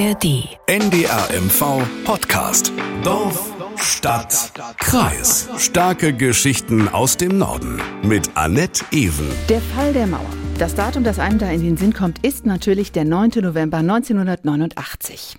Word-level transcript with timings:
ARD. 0.00 0.48
NDRMV 0.66 1.82
Podcast. 2.06 2.72
Dorf, 3.04 3.52
Stadt, 3.76 4.50
Kreis. 4.78 5.46
Starke 5.58 6.14
Geschichten 6.14 6.88
aus 6.88 7.18
dem 7.18 7.36
Norden. 7.36 7.82
Mit 8.02 8.30
Annette 8.34 8.82
Ewen. 8.92 9.30
Der 9.50 9.60
Fall 9.60 9.92
der 9.92 10.06
Mauer. 10.06 10.24
Das 10.58 10.74
Datum, 10.74 11.04
das 11.04 11.18
einem 11.18 11.38
da 11.38 11.50
in 11.50 11.62
den 11.62 11.76
Sinn 11.76 11.92
kommt, 11.92 12.24
ist 12.24 12.46
natürlich 12.46 12.92
der 12.92 13.04
9. 13.04 13.32
November 13.42 13.78
1989. 13.78 15.36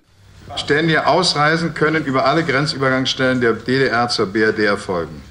Ständige 0.57 1.07
Ausreisen 1.07 1.73
können 1.73 2.05
über 2.05 2.25
alle 2.25 2.43
Grenzübergangsstellen 2.43 3.41
der 3.41 3.53
DDR 3.53 4.09
zur 4.09 4.27
BRD 4.27 4.59
erfolgen. 4.59 5.23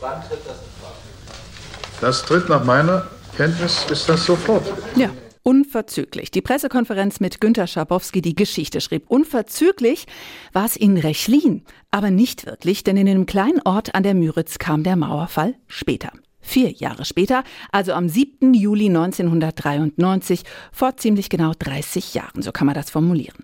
Wann 0.00 0.20
tritt 0.20 0.38
das 0.46 0.58
in 0.58 0.80
Kraft? 0.80 2.00
Das 2.00 2.22
tritt 2.24 2.48
nach 2.48 2.62
meiner 2.62 3.08
Kenntnis 3.36 3.86
ist 3.90 4.08
das 4.08 4.24
sofort. 4.24 4.72
Ja. 4.94 5.08
Unverzüglich. 5.48 6.30
Die 6.30 6.42
Pressekonferenz 6.42 7.20
mit 7.20 7.40
Günter 7.40 7.66
Schabowski 7.66 8.20
die 8.20 8.34
Geschichte 8.34 8.82
schrieb. 8.82 9.04
Unverzüglich 9.08 10.04
war 10.52 10.66
es 10.66 10.76
in 10.76 10.98
Rechlin, 10.98 11.62
aber 11.90 12.10
nicht 12.10 12.44
wirklich, 12.44 12.84
denn 12.84 12.98
in 12.98 13.08
einem 13.08 13.24
kleinen 13.24 13.62
Ort 13.64 13.94
an 13.94 14.02
der 14.02 14.12
Müritz 14.12 14.58
kam 14.58 14.82
der 14.82 14.96
Mauerfall 14.96 15.54
später. 15.66 16.10
Vier 16.42 16.72
Jahre 16.72 17.06
später, 17.06 17.44
also 17.72 17.94
am 17.94 18.10
7. 18.10 18.52
Juli 18.52 18.88
1993, 18.88 20.42
vor 20.70 20.98
ziemlich 20.98 21.30
genau 21.30 21.52
30 21.58 22.12
Jahren, 22.12 22.42
so 22.42 22.52
kann 22.52 22.66
man 22.66 22.74
das 22.74 22.90
formulieren. 22.90 23.38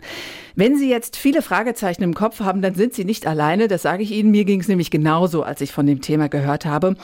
Wenn 0.57 0.77
Sie 0.77 0.91
jetzt 0.91 1.17
viele 1.17 1.41
Fragezeichen 1.41 2.03
im 2.03 2.13
Kopf 2.13 2.41
haben, 2.41 2.61
dann 2.61 2.75
sind 2.75 2.93
Sie 2.93 3.07
nicht 3.07 3.27
alleine, 3.27 3.67
das 3.67 3.81
sage 3.81 4.03
ich 4.03 4.13
Ihnen. 4.13 4.31
Mir 4.31 4.45
ging 4.45 4.61
es 4.61 4.69
nämlich 4.69 4.91
genauso, 4.91 5.43
als 5.43 5.63
ich 5.63 5.73
von 5.73 5.87
dem 5.87 6.03
Thema 6.03 6.29
gehört 6.29 6.67
habe. 6.67 6.97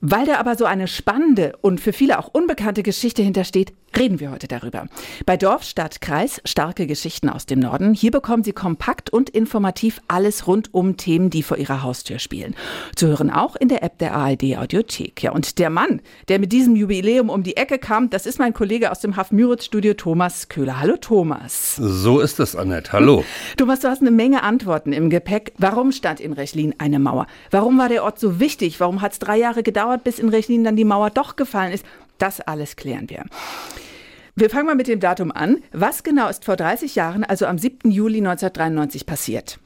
Weil 0.00 0.26
da 0.26 0.36
aber 0.36 0.56
so 0.56 0.66
eine 0.66 0.88
spannende 0.88 1.54
und 1.62 1.80
für 1.80 1.92
viele 1.92 2.18
auch 2.18 2.28
unbekannte 2.32 2.82
Geschichte 2.82 3.22
hintersteht, 3.22 3.72
reden 3.96 4.20
wir 4.20 4.30
heute 4.30 4.46
darüber. 4.46 4.88
Bei 5.24 5.38
Dorf, 5.38 5.62
Stadt, 5.62 6.02
Kreis, 6.02 6.42
starke 6.44 6.86
Geschichten 6.86 7.30
aus 7.30 7.46
dem 7.46 7.60
Norden. 7.60 7.94
Hier 7.94 8.10
bekommen 8.10 8.44
Sie 8.44 8.52
kompakt 8.52 9.08
und 9.10 9.30
informativ 9.30 10.02
alles 10.06 10.46
rund 10.46 10.74
um 10.74 10.98
Themen, 10.98 11.30
die 11.30 11.42
vor 11.42 11.56
Ihrer 11.56 11.82
Haustür 11.82 12.18
spielen. 12.18 12.54
Zu 12.94 13.06
hören 13.06 13.30
auch 13.30 13.56
in 13.56 13.68
der 13.68 13.82
App 13.82 13.98
der 13.98 14.14
ARD 14.14 14.58
Audiothek. 14.58 15.22
Ja, 15.22 15.32
und 15.32 15.58
der 15.58 15.70
Mann, 15.70 16.02
der 16.28 16.38
mit 16.38 16.52
diesem 16.52 16.76
Jubiläum 16.76 17.30
um 17.30 17.42
die 17.42 17.56
Ecke 17.56 17.78
kam, 17.78 18.10
das 18.10 18.26
ist 18.26 18.38
mein 18.38 18.52
Kollege 18.52 18.90
aus 18.90 19.00
dem 19.00 19.16
Haff 19.16 19.32
Müritz 19.32 19.64
Studio, 19.64 19.94
Thomas 19.94 20.48
Köhler. 20.48 20.78
Hallo 20.80 20.96
Thomas. 20.98 21.76
So 21.76 22.20
ist 22.20 22.38
es, 22.38 22.54
Annette. 22.54 22.92
Hallo. 22.92 23.24
Thomas, 23.56 23.80
du 23.80 23.88
hast 23.88 24.02
eine 24.02 24.10
Menge 24.10 24.42
Antworten 24.42 24.92
im 24.92 25.08
Gepäck. 25.08 25.54
Warum 25.56 25.90
stand 25.92 26.20
in 26.20 26.34
Rechlin 26.34 26.74
eine 26.78 26.98
Mauer? 26.98 27.26
Warum 27.50 27.78
war 27.78 27.88
der 27.88 28.04
Ort 28.04 28.20
so 28.20 28.40
wichtig? 28.40 28.78
Warum 28.78 29.00
hat 29.00 29.12
es 29.12 29.18
drei 29.20 29.38
Jahre 29.38 29.62
gedauert, 29.62 29.85
bis 29.96 30.18
in 30.18 30.28
Rechlin 30.28 30.64
dann 30.64 30.76
die 30.76 30.84
Mauer 30.84 31.10
doch 31.10 31.36
gefallen 31.36 31.72
ist? 31.72 31.84
Das 32.18 32.40
alles 32.40 32.76
klären 32.76 33.08
wir. 33.10 33.24
Wir 34.34 34.50
fangen 34.50 34.66
mal 34.66 34.74
mit 34.74 34.88
dem 34.88 35.00
Datum 35.00 35.32
an. 35.32 35.62
Was 35.72 36.02
genau 36.02 36.28
ist 36.28 36.44
vor 36.44 36.56
30 36.56 36.94
Jahren, 36.94 37.24
also 37.24 37.46
am 37.46 37.58
7. 37.58 37.90
Juli 37.90 38.18
1993, 38.18 39.06
passiert? 39.06 39.58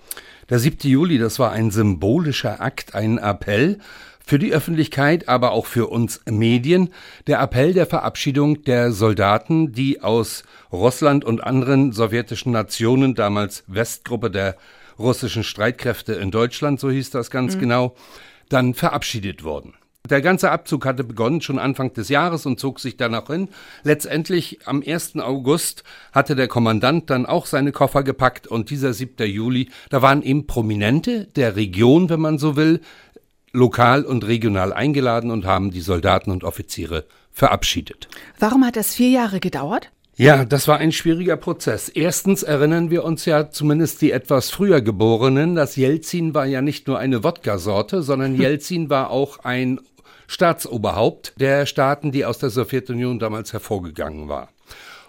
Der 0.49 0.61
7. 0.61 0.89
Juli, 0.89 1.19
das 1.19 1.39
war 1.39 1.51
ein 1.51 1.71
symbolischer 1.71 2.61
Akt, 2.61 2.95
ein 2.95 3.19
Appell 3.19 3.79
für 4.25 4.39
die 4.39 4.53
Öffentlichkeit, 4.53 5.29
aber 5.29 5.51
auch 5.51 5.67
für 5.67 5.89
uns 5.89 6.21
Medien. 6.31 6.91
Der 7.27 7.41
Appell 7.41 7.73
der 7.73 7.87
Verabschiedung 7.87 8.63
der 8.63 8.93
Soldaten, 8.93 9.73
die 9.73 10.03
aus 10.03 10.45
Russland 10.71 11.25
und 11.25 11.43
anderen 11.43 11.91
sowjetischen 11.91 12.53
Nationen, 12.53 13.17
damals 13.17 13.65
Westgruppe 13.67 14.31
der 14.31 14.57
russischen 15.01 15.43
Streitkräfte 15.43 16.13
in 16.13 16.31
Deutschland, 16.31 16.79
so 16.79 16.91
hieß 16.91 17.11
das 17.11 17.33
ganz 17.33 17.57
mhm. 17.57 17.61
genau, 17.61 17.97
dann 18.49 18.75
verabschiedet 18.75 19.43
wurden. 19.43 19.75
Der 20.09 20.23
ganze 20.23 20.51
Abzug 20.51 20.87
hatte 20.87 21.05
begonnen 21.05 21.41
schon 21.41 21.59
Anfang 21.59 21.93
des 21.93 22.09
Jahres 22.09 22.47
und 22.47 22.59
zog 22.59 22.81
sich 22.81 22.97
danach 22.97 23.27
hin. 23.27 23.49
Letztendlich 23.85 24.59
am 24.67 24.83
1. 24.85 25.17
August 25.19 25.85
hatte 26.13 26.35
der 26.35 26.49
Kommandant 26.49 27.11
dann 27.11 27.27
auch 27.27 27.47
seine 27.47 27.71
Koffer 27.71 28.03
gepackt 28.03 28.47
und 28.47 28.71
dieser 28.71 28.93
7. 28.93 29.27
Juli, 29.29 29.69
da 29.91 30.03
waren 30.03 30.23
eben 30.23 30.47
Prominente 30.47 31.27
der 31.37 31.55
Region, 31.55 32.09
wenn 32.09 32.21
man 32.21 32.39
so 32.39 32.57
will, 32.57 32.81
lokal 33.53 34.05
und 34.05 34.27
regional 34.27 34.73
eingeladen 34.73 35.31
und 35.31 35.45
haben 35.45 35.71
die 35.71 35.81
Soldaten 35.81 36.31
und 36.31 36.45
Offiziere 36.45 37.07
verabschiedet. 37.31 38.09
Warum 38.39 38.65
hat 38.65 38.77
das 38.77 38.95
vier 38.95 39.11
Jahre 39.11 39.39
gedauert? 39.39 39.91
Ja, 40.21 40.45
das 40.45 40.69
war 40.69 40.77
ein 40.77 40.93
schwieriger 40.93 41.39
Prozess. 41.39 41.89
Erstens 41.89 42.43
erinnern 42.43 42.91
wir 42.91 43.05
uns 43.05 43.25
ja 43.25 43.51
zumindest 43.51 44.03
die 44.03 44.11
etwas 44.11 44.51
früher 44.51 44.83
Geborenen, 44.83 45.55
dass 45.55 45.77
Jelzin 45.77 46.35
war 46.35 46.45
ja 46.45 46.61
nicht 46.61 46.87
nur 46.89 46.99
eine 46.99 47.25
Wodka-Sorte, 47.25 48.03
sondern 48.03 48.35
Jelzin 48.39 48.91
war 48.91 49.09
auch 49.09 49.39
ein 49.45 49.81
Staatsoberhaupt 50.31 51.33
der 51.39 51.67
Staaten, 51.67 52.13
die 52.13 52.25
aus 52.25 52.39
der 52.39 52.51
Sowjetunion 52.51 53.19
damals 53.19 53.53
hervorgegangen 53.53 54.29
war. 54.29 54.49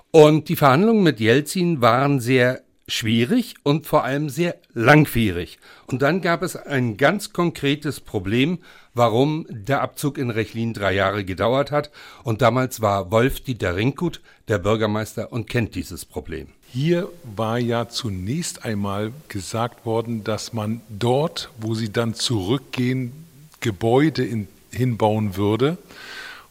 Und 0.09 0.49
die 0.49 0.55
Verhandlungen 0.55 1.03
mit 1.03 1.19
Jelzin 1.19 1.79
waren 1.79 2.19
sehr 2.19 2.63
schwierig 2.87 3.53
und 3.61 3.85
vor 3.85 4.03
allem 4.03 4.29
sehr 4.29 4.55
langwierig. 4.73 5.59
Und 5.85 6.01
dann 6.01 6.21
gab 6.21 6.41
es 6.41 6.55
ein 6.55 6.97
ganz 6.97 7.33
konkretes 7.33 7.99
Problem, 7.99 8.57
warum 8.95 9.45
der 9.47 9.81
Abzug 9.81 10.17
in 10.17 10.31
Rechlin 10.31 10.73
drei 10.73 10.95
Jahre 10.95 11.23
gedauert 11.23 11.69
hat. 11.69 11.91
Und 12.23 12.41
damals 12.41 12.81
war 12.81 13.11
Wolf-Dieter 13.11 13.75
Rinckut 13.75 14.21
der 14.47 14.57
Bürgermeister 14.57 15.31
und 15.31 15.47
kennt 15.47 15.75
dieses 15.75 16.03
Problem. 16.03 16.47
Hier 16.73 17.07
war 17.35 17.59
ja 17.59 17.87
zunächst 17.87 18.65
einmal 18.65 19.13
gesagt 19.27 19.85
worden, 19.85 20.23
dass 20.23 20.51
man 20.51 20.81
dort, 20.89 21.51
wo 21.59 21.75
sie 21.75 21.91
dann 21.91 22.15
zurückgehen, 22.15 23.11
Gebäude 23.59 24.25
in 24.25 24.47
hinbauen 24.71 25.35
würde. 25.35 25.77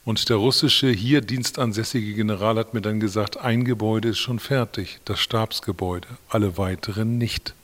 Und 0.04 0.28
der 0.28 0.36
russische 0.36 0.90
hier 0.90 1.20
dienstansässige 1.20 2.14
General 2.14 2.56
hat 2.56 2.74
mir 2.74 2.80
dann 2.80 3.00
gesagt, 3.00 3.36
ein 3.36 3.64
Gebäude 3.64 4.08
ist 4.08 4.18
schon 4.18 4.38
fertig, 4.38 4.98
das 5.04 5.20
Stabsgebäude, 5.20 6.08
alle 6.28 6.56
weiteren 6.56 7.18
nicht. 7.18 7.54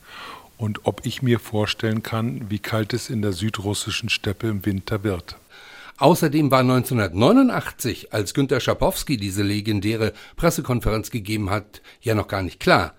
Und 0.58 0.80
ob 0.84 1.04
ich 1.04 1.22
mir 1.22 1.38
vorstellen 1.38 2.02
kann, 2.02 2.50
wie 2.50 2.58
kalt 2.58 2.94
es 2.94 3.10
in 3.10 3.22
der 3.22 3.32
südrussischen 3.32 4.08
Steppe 4.08 4.48
im 4.48 4.64
Winter 4.64 5.02
wird. 5.02 5.36
Außerdem 5.98 6.50
war 6.50 6.60
1989, 6.60 8.12
als 8.12 8.34
Günter 8.34 8.60
Schabowski 8.60 9.16
diese 9.16 9.42
legendäre 9.42 10.12
Pressekonferenz 10.36 11.10
gegeben 11.10 11.48
hat, 11.48 11.80
ja 12.02 12.14
noch 12.14 12.28
gar 12.28 12.42
nicht 12.42 12.60
klar, 12.60 12.94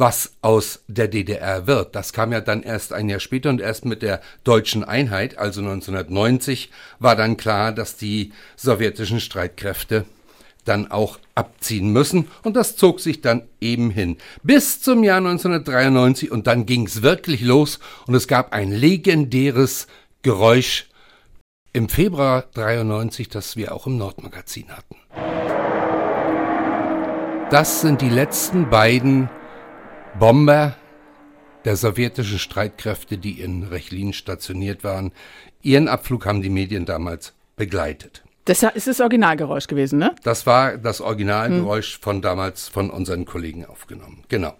was 0.00 0.32
aus 0.40 0.82
der 0.88 1.08
DDR 1.08 1.66
wird. 1.66 1.94
Das 1.94 2.12
kam 2.14 2.32
ja 2.32 2.40
dann 2.40 2.62
erst 2.62 2.92
ein 2.92 3.08
Jahr 3.10 3.20
später 3.20 3.50
und 3.50 3.60
erst 3.60 3.84
mit 3.84 4.00
der 4.00 4.22
deutschen 4.44 4.82
Einheit, 4.82 5.36
also 5.36 5.60
1990, 5.60 6.70
war 6.98 7.14
dann 7.16 7.36
klar, 7.36 7.70
dass 7.72 7.96
die 7.96 8.32
sowjetischen 8.56 9.20
Streitkräfte 9.20 10.06
dann 10.64 10.90
auch 10.90 11.18
abziehen 11.34 11.92
müssen 11.92 12.28
und 12.42 12.56
das 12.56 12.76
zog 12.76 13.00
sich 13.00 13.20
dann 13.20 13.42
eben 13.60 13.90
hin 13.90 14.16
bis 14.42 14.80
zum 14.80 15.04
Jahr 15.04 15.18
1993 15.18 16.30
und 16.30 16.46
dann 16.46 16.66
ging 16.66 16.86
es 16.86 17.02
wirklich 17.02 17.42
los 17.42 17.78
und 18.06 18.14
es 18.14 18.26
gab 18.26 18.52
ein 18.52 18.72
legendäres 18.72 19.86
Geräusch 20.22 20.86
im 21.72 21.88
Februar 21.88 22.44
93, 22.54 23.28
das 23.28 23.56
wir 23.56 23.74
auch 23.74 23.86
im 23.86 23.96
Nordmagazin 23.96 24.66
hatten. 24.70 24.96
Das 27.50 27.80
sind 27.80 28.00
die 28.00 28.10
letzten 28.10 28.70
beiden 28.70 29.28
Bomber 30.18 30.76
der 31.64 31.76
sowjetischen 31.76 32.38
Streitkräfte, 32.38 33.18
die 33.18 33.40
in 33.40 33.64
Rechlin 33.64 34.12
stationiert 34.12 34.82
waren. 34.84 35.12
Ihren 35.62 35.88
Abflug 35.88 36.26
haben 36.26 36.42
die 36.42 36.50
Medien 36.50 36.86
damals 36.86 37.34
begleitet. 37.56 38.24
Das 38.46 38.62
ist 38.62 38.86
das 38.86 39.00
Originalgeräusch 39.00 39.66
gewesen, 39.66 39.98
ne? 39.98 40.14
Das 40.22 40.46
war 40.46 40.78
das 40.78 41.00
Originalgeräusch 41.00 41.96
hm. 41.96 42.02
von 42.02 42.22
damals 42.22 42.68
von 42.68 42.90
unseren 42.90 43.26
Kollegen 43.26 43.66
aufgenommen. 43.66 44.24
Genau. 44.28 44.54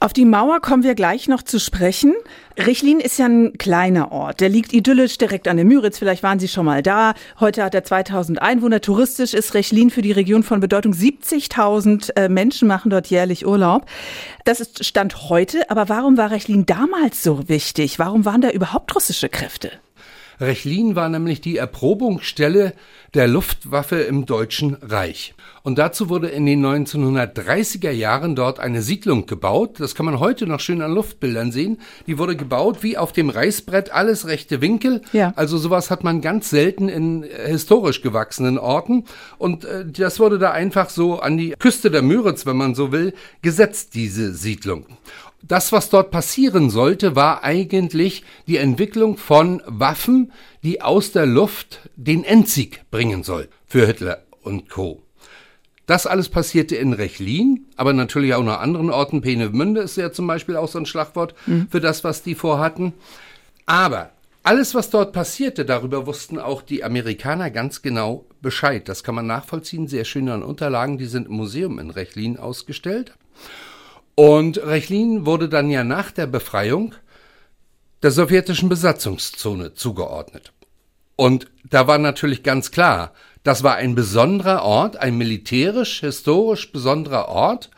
Auf 0.00 0.12
die 0.12 0.26
Mauer 0.26 0.60
kommen 0.60 0.82
wir 0.82 0.94
gleich 0.94 1.28
noch 1.28 1.42
zu 1.42 1.58
sprechen. 1.58 2.12
Richlin 2.58 3.00
ist 3.00 3.18
ja 3.18 3.26
ein 3.26 3.56
kleiner 3.56 4.12
Ort. 4.12 4.40
Der 4.40 4.50
liegt 4.50 4.74
idyllisch 4.74 5.16
direkt 5.16 5.48
an 5.48 5.56
der 5.56 5.64
Müritz. 5.64 5.98
Vielleicht 5.98 6.22
waren 6.22 6.38
Sie 6.38 6.48
schon 6.48 6.66
mal 6.66 6.82
da. 6.82 7.14
Heute 7.40 7.64
hat 7.64 7.74
er 7.74 7.84
2000 7.84 8.42
Einwohner. 8.42 8.82
Touristisch 8.82 9.32
ist 9.32 9.54
Rechlin 9.54 9.90
für 9.90 10.02
die 10.02 10.12
Region 10.12 10.42
von 10.42 10.60
Bedeutung. 10.60 10.92
70.000 10.92 12.16
äh, 12.16 12.28
Menschen 12.28 12.68
machen 12.68 12.90
dort 12.90 13.06
jährlich 13.06 13.46
Urlaub. 13.46 13.86
Das 14.44 14.60
ist 14.60 14.84
Stand 14.84 15.30
heute. 15.30 15.70
Aber 15.70 15.88
warum 15.88 16.18
war 16.18 16.30
Rechlin 16.30 16.66
damals 16.66 17.22
so 17.22 17.48
wichtig? 17.48 17.98
Warum 17.98 18.26
waren 18.26 18.42
da 18.42 18.50
überhaupt 18.50 18.94
russische 18.94 19.30
Kräfte? 19.30 19.70
Rechlin 20.40 20.96
war 20.96 21.08
nämlich 21.08 21.40
die 21.40 21.56
Erprobungsstelle 21.56 22.74
der 23.14 23.28
Luftwaffe 23.28 23.96
im 24.00 24.26
Deutschen 24.26 24.74
Reich. 24.82 25.33
Und 25.64 25.78
dazu 25.78 26.10
wurde 26.10 26.28
in 26.28 26.44
den 26.44 26.62
1930er 26.62 27.90
Jahren 27.90 28.36
dort 28.36 28.60
eine 28.60 28.82
Siedlung 28.82 29.24
gebaut. 29.24 29.80
Das 29.80 29.94
kann 29.94 30.04
man 30.04 30.20
heute 30.20 30.46
noch 30.46 30.60
schön 30.60 30.82
an 30.82 30.92
Luftbildern 30.92 31.52
sehen. 31.52 31.78
Die 32.06 32.18
wurde 32.18 32.36
gebaut 32.36 32.82
wie 32.82 32.98
auf 32.98 33.12
dem 33.12 33.30
Reißbrett, 33.30 33.90
alles 33.90 34.26
rechte 34.26 34.60
Winkel. 34.60 35.00
Ja. 35.14 35.32
Also 35.36 35.56
sowas 35.56 35.90
hat 35.90 36.04
man 36.04 36.20
ganz 36.20 36.50
selten 36.50 36.90
in 36.90 37.22
äh, 37.22 37.48
historisch 37.48 38.02
gewachsenen 38.02 38.58
Orten. 38.58 39.06
Und 39.38 39.64
äh, 39.64 39.86
das 39.86 40.20
wurde 40.20 40.38
da 40.38 40.50
einfach 40.50 40.90
so 40.90 41.20
an 41.20 41.38
die 41.38 41.54
Küste 41.58 41.90
der 41.90 42.02
Müritz, 42.02 42.44
wenn 42.44 42.58
man 42.58 42.74
so 42.74 42.92
will, 42.92 43.14
gesetzt, 43.40 43.94
diese 43.94 44.34
Siedlung 44.34 44.84
das, 45.46 45.72
was 45.72 45.90
dort 45.90 46.10
passieren 46.10 46.70
sollte, 46.70 47.16
war 47.16 47.44
eigentlich 47.44 48.24
die 48.46 48.56
Entwicklung 48.56 49.18
von 49.18 49.62
Waffen, 49.66 50.32
die 50.62 50.80
aus 50.80 51.12
der 51.12 51.26
Luft 51.26 51.80
den 51.96 52.24
Endsieg 52.24 52.90
bringen 52.90 53.22
soll 53.22 53.48
für 53.66 53.86
Hitler 53.86 54.22
und 54.42 54.70
Co. 54.70 55.03
Das 55.86 56.06
alles 56.06 56.30
passierte 56.30 56.76
in 56.76 56.94
Rechlin, 56.94 57.66
aber 57.76 57.92
natürlich 57.92 58.34
auch 58.34 58.42
noch 58.42 58.58
anderen 58.58 58.90
Orten. 58.90 59.20
Peenemünde 59.20 59.82
ist 59.82 59.96
ja 59.96 60.12
zum 60.12 60.26
Beispiel 60.26 60.56
auch 60.56 60.68
so 60.68 60.78
ein 60.78 60.86
Schlagwort 60.86 61.34
mhm. 61.46 61.68
für 61.70 61.80
das, 61.80 62.04
was 62.04 62.22
die 62.22 62.34
vorhatten. 62.34 62.94
Aber 63.66 64.10
alles, 64.42 64.74
was 64.74 64.90
dort 64.90 65.12
passierte, 65.12 65.64
darüber 65.64 66.06
wussten 66.06 66.38
auch 66.38 66.62
die 66.62 66.84
Amerikaner 66.84 67.50
ganz 67.50 67.82
genau 67.82 68.26
Bescheid. 68.40 68.88
Das 68.88 69.02
kann 69.02 69.14
man 69.14 69.26
nachvollziehen, 69.26 69.88
sehr 69.88 70.04
schön 70.04 70.28
an 70.28 70.42
Unterlagen, 70.42 70.98
die 70.98 71.06
sind 71.06 71.28
im 71.28 71.34
Museum 71.34 71.78
in 71.78 71.90
Rechlin 71.90 72.38
ausgestellt. 72.38 73.14
Und 74.14 74.58
Rechlin 74.58 75.26
wurde 75.26 75.48
dann 75.48 75.70
ja 75.70 75.82
nach 75.82 76.10
der 76.10 76.26
Befreiung 76.26 76.94
der 78.02 78.10
sowjetischen 78.10 78.68
Besatzungszone 78.68 79.74
zugeordnet. 79.74 80.52
Und 81.16 81.50
da 81.64 81.86
war 81.86 81.98
natürlich 81.98 82.42
ganz 82.42 82.70
klar, 82.70 83.12
das 83.44 83.62
war 83.62 83.76
ein 83.76 83.94
besonderer 83.94 84.62
Ort, 84.62 84.96
ein 84.96 85.16
militärisch, 85.16 86.00
historisch 86.00 86.72
besonderer 86.72 87.28
Ort. 87.28 87.70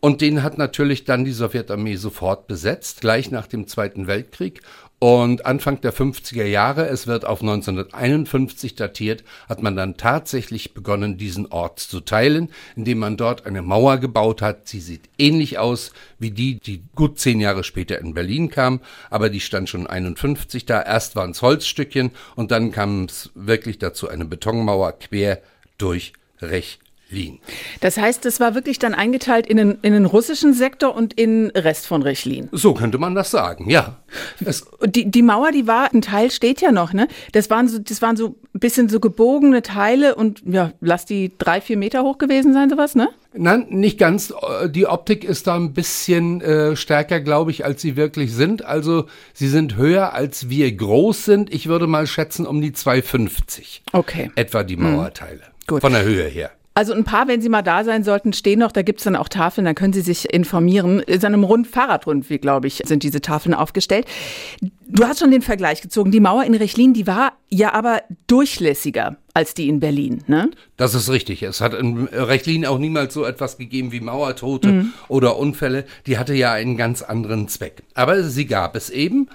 Und 0.00 0.22
den 0.22 0.42
hat 0.42 0.56
natürlich 0.56 1.04
dann 1.04 1.26
die 1.26 1.32
Sowjetarmee 1.32 1.96
sofort 1.96 2.46
besetzt, 2.46 3.02
gleich 3.02 3.30
nach 3.30 3.46
dem 3.46 3.66
Zweiten 3.66 4.06
Weltkrieg. 4.06 4.62
Und 5.02 5.46
Anfang 5.46 5.80
der 5.80 5.94
50er 5.94 6.44
Jahre, 6.44 6.86
es 6.86 7.06
wird 7.06 7.24
auf 7.24 7.40
1951 7.40 8.74
datiert, 8.74 9.24
hat 9.48 9.62
man 9.62 9.74
dann 9.74 9.96
tatsächlich 9.96 10.74
begonnen, 10.74 11.16
diesen 11.16 11.46
Ort 11.46 11.80
zu 11.80 12.00
teilen, 12.00 12.50
indem 12.76 12.98
man 12.98 13.16
dort 13.16 13.46
eine 13.46 13.62
Mauer 13.62 13.96
gebaut 13.96 14.42
hat. 14.42 14.68
Sie 14.68 14.80
sieht 14.80 15.08
ähnlich 15.16 15.58
aus 15.58 15.92
wie 16.18 16.30
die, 16.30 16.60
die 16.60 16.82
gut 16.94 17.18
zehn 17.18 17.40
Jahre 17.40 17.64
später 17.64 17.98
in 17.98 18.12
Berlin 18.12 18.50
kam, 18.50 18.80
aber 19.08 19.30
die 19.30 19.40
stand 19.40 19.70
schon 19.70 19.86
51 19.86 20.66
da. 20.66 20.82
Erst 20.82 21.16
waren 21.16 21.30
es 21.30 21.40
Holzstückchen 21.40 22.10
und 22.36 22.50
dann 22.50 22.70
kam 22.70 23.04
es 23.04 23.30
wirklich 23.34 23.78
dazu 23.78 24.06
eine 24.06 24.26
Betonmauer 24.26 24.92
quer 24.92 25.40
durch 25.78 26.12
Rech 26.42 26.78
Rechlin. 27.10 27.38
Das 27.80 27.96
heißt, 27.96 28.26
es 28.26 28.40
war 28.40 28.54
wirklich 28.54 28.78
dann 28.78 28.94
eingeteilt 28.94 29.46
in 29.46 29.56
den, 29.56 29.78
in 29.82 29.92
den 29.92 30.06
russischen 30.06 30.54
Sektor 30.54 30.94
und 30.94 31.14
in 31.14 31.50
Rest 31.50 31.86
von 31.86 32.02
Rechlin. 32.02 32.48
So 32.52 32.74
könnte 32.74 32.98
man 32.98 33.14
das 33.14 33.30
sagen, 33.30 33.68
ja. 33.68 33.96
Es 34.44 34.66
die, 34.84 35.10
die 35.10 35.22
Mauer, 35.22 35.52
die 35.52 35.66
war, 35.66 35.92
ein 35.92 36.02
Teil 36.02 36.30
steht 36.30 36.60
ja 36.60 36.72
noch, 36.72 36.92
ne? 36.92 37.08
Das 37.32 37.50
waren 37.50 37.68
so, 37.68 37.78
das 37.78 38.02
waren 38.02 38.16
so 38.16 38.36
ein 38.54 38.60
bisschen 38.60 38.88
so 38.88 39.00
gebogene 39.00 39.62
Teile 39.62 40.14
und 40.14 40.42
ja, 40.44 40.72
lass 40.80 41.04
die 41.04 41.32
drei, 41.38 41.60
vier 41.60 41.76
Meter 41.76 42.02
hoch 42.02 42.18
gewesen 42.18 42.52
sein, 42.52 42.70
sowas, 42.70 42.94
ne? 42.94 43.08
Nein, 43.32 43.66
nicht 43.70 43.96
ganz. 43.96 44.34
Die 44.70 44.86
Optik 44.86 45.22
ist 45.22 45.46
da 45.46 45.54
ein 45.54 45.72
bisschen 45.72 46.40
äh, 46.40 46.74
stärker, 46.74 47.20
glaube 47.20 47.52
ich, 47.52 47.64
als 47.64 47.80
sie 47.80 47.94
wirklich 47.94 48.34
sind. 48.34 48.64
Also 48.64 49.06
sie 49.34 49.46
sind 49.46 49.76
höher, 49.76 50.14
als 50.14 50.48
wir 50.48 50.70
groß 50.72 51.26
sind. 51.26 51.54
Ich 51.54 51.68
würde 51.68 51.86
mal 51.86 52.08
schätzen 52.08 52.44
um 52.44 52.60
die 52.60 52.72
2,50. 52.72 53.82
Okay. 53.92 54.32
Etwa 54.34 54.64
die 54.64 54.76
hm. 54.76 54.96
Mauerteile. 54.96 55.36
Mhm. 55.36 55.66
Gut. 55.68 55.80
Von 55.82 55.92
der 55.92 56.02
Höhe 56.02 56.24
her. 56.24 56.50
Also 56.72 56.92
ein 56.92 57.04
paar, 57.04 57.26
wenn 57.26 57.40
Sie 57.40 57.48
mal 57.48 57.62
da 57.62 57.82
sein 57.82 58.04
sollten, 58.04 58.32
stehen 58.32 58.60
noch. 58.60 58.70
Da 58.70 58.82
gibt 58.82 59.00
es 59.00 59.04
dann 59.04 59.16
auch 59.16 59.28
Tafeln, 59.28 59.64
dann 59.64 59.74
können 59.74 59.92
Sie 59.92 60.02
sich 60.02 60.32
informieren. 60.32 61.00
In 61.00 61.24
einem 61.24 61.42
Rund 61.42 61.66
Fahrradrundweg, 61.66 62.40
glaube 62.40 62.68
ich, 62.68 62.82
sind 62.86 63.02
diese 63.02 63.20
Tafeln 63.20 63.54
aufgestellt. 63.54 64.06
Du 64.86 65.04
hast 65.04 65.18
schon 65.18 65.32
den 65.32 65.42
Vergleich 65.42 65.82
gezogen. 65.82 66.12
Die 66.12 66.20
Mauer 66.20 66.44
in 66.44 66.54
Rechlin, 66.54 66.94
die 66.94 67.06
war 67.06 67.32
ja 67.48 67.74
aber 67.74 68.02
durchlässiger 68.28 69.16
als 69.34 69.54
die 69.54 69.68
in 69.68 69.80
Berlin, 69.80 70.22
ne? 70.26 70.50
Das 70.76 70.94
ist 70.94 71.10
richtig. 71.10 71.42
Es 71.42 71.60
hat 71.60 71.74
in 71.74 72.08
Rechlin 72.08 72.64
auch 72.64 72.78
niemals 72.78 73.14
so 73.14 73.24
etwas 73.24 73.58
gegeben 73.58 73.90
wie 73.90 74.00
Mauertote 74.00 74.68
mhm. 74.68 74.92
oder 75.08 75.36
Unfälle. 75.38 75.84
Die 76.06 76.18
hatte 76.18 76.34
ja 76.34 76.52
einen 76.52 76.76
ganz 76.76 77.02
anderen 77.02 77.48
Zweck. 77.48 77.82
Aber 77.94 78.22
sie 78.22 78.46
gab 78.46 78.76
es 78.76 78.90
eben. 78.90 79.28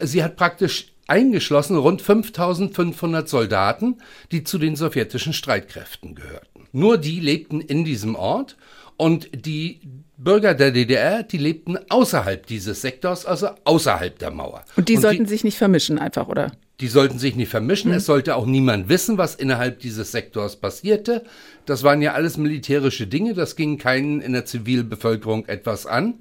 Sie 0.00 0.24
hat 0.24 0.36
praktisch 0.36 0.92
eingeschlossen 1.06 1.76
rund 1.76 2.02
5500 2.02 3.28
Soldaten, 3.28 3.96
die 4.30 4.44
zu 4.44 4.58
den 4.58 4.76
sowjetischen 4.76 5.32
Streitkräften 5.32 6.14
gehörten. 6.14 6.57
Nur 6.72 6.98
die 6.98 7.20
lebten 7.20 7.60
in 7.60 7.84
diesem 7.84 8.14
Ort 8.14 8.56
und 8.96 9.30
die 9.46 9.80
Bürger 10.18 10.54
der 10.54 10.72
DDR, 10.72 11.22
die 11.22 11.38
lebten 11.38 11.78
außerhalb 11.88 12.44
dieses 12.44 12.82
Sektors, 12.82 13.24
also 13.24 13.50
außerhalb 13.64 14.18
der 14.18 14.32
Mauer. 14.32 14.64
Und 14.76 14.88
die 14.88 14.96
und 14.96 15.02
sollten 15.02 15.24
die, 15.24 15.30
sich 15.30 15.44
nicht 15.44 15.56
vermischen 15.56 15.98
einfach, 16.00 16.26
oder? 16.26 16.50
Die 16.80 16.88
sollten 16.88 17.20
sich 17.20 17.36
nicht 17.36 17.48
vermischen. 17.48 17.92
Mhm. 17.92 17.98
Es 17.98 18.06
sollte 18.06 18.34
auch 18.34 18.44
niemand 18.44 18.88
wissen, 18.88 19.16
was 19.16 19.36
innerhalb 19.36 19.78
dieses 19.78 20.10
Sektors 20.10 20.56
passierte. 20.56 21.22
Das 21.66 21.84
waren 21.84 22.02
ja 22.02 22.14
alles 22.14 22.36
militärische 22.36 23.06
Dinge. 23.06 23.34
Das 23.34 23.54
ging 23.54 23.78
keinen 23.78 24.20
in 24.20 24.32
der 24.32 24.44
Zivilbevölkerung 24.44 25.46
etwas 25.46 25.86
an. 25.86 26.14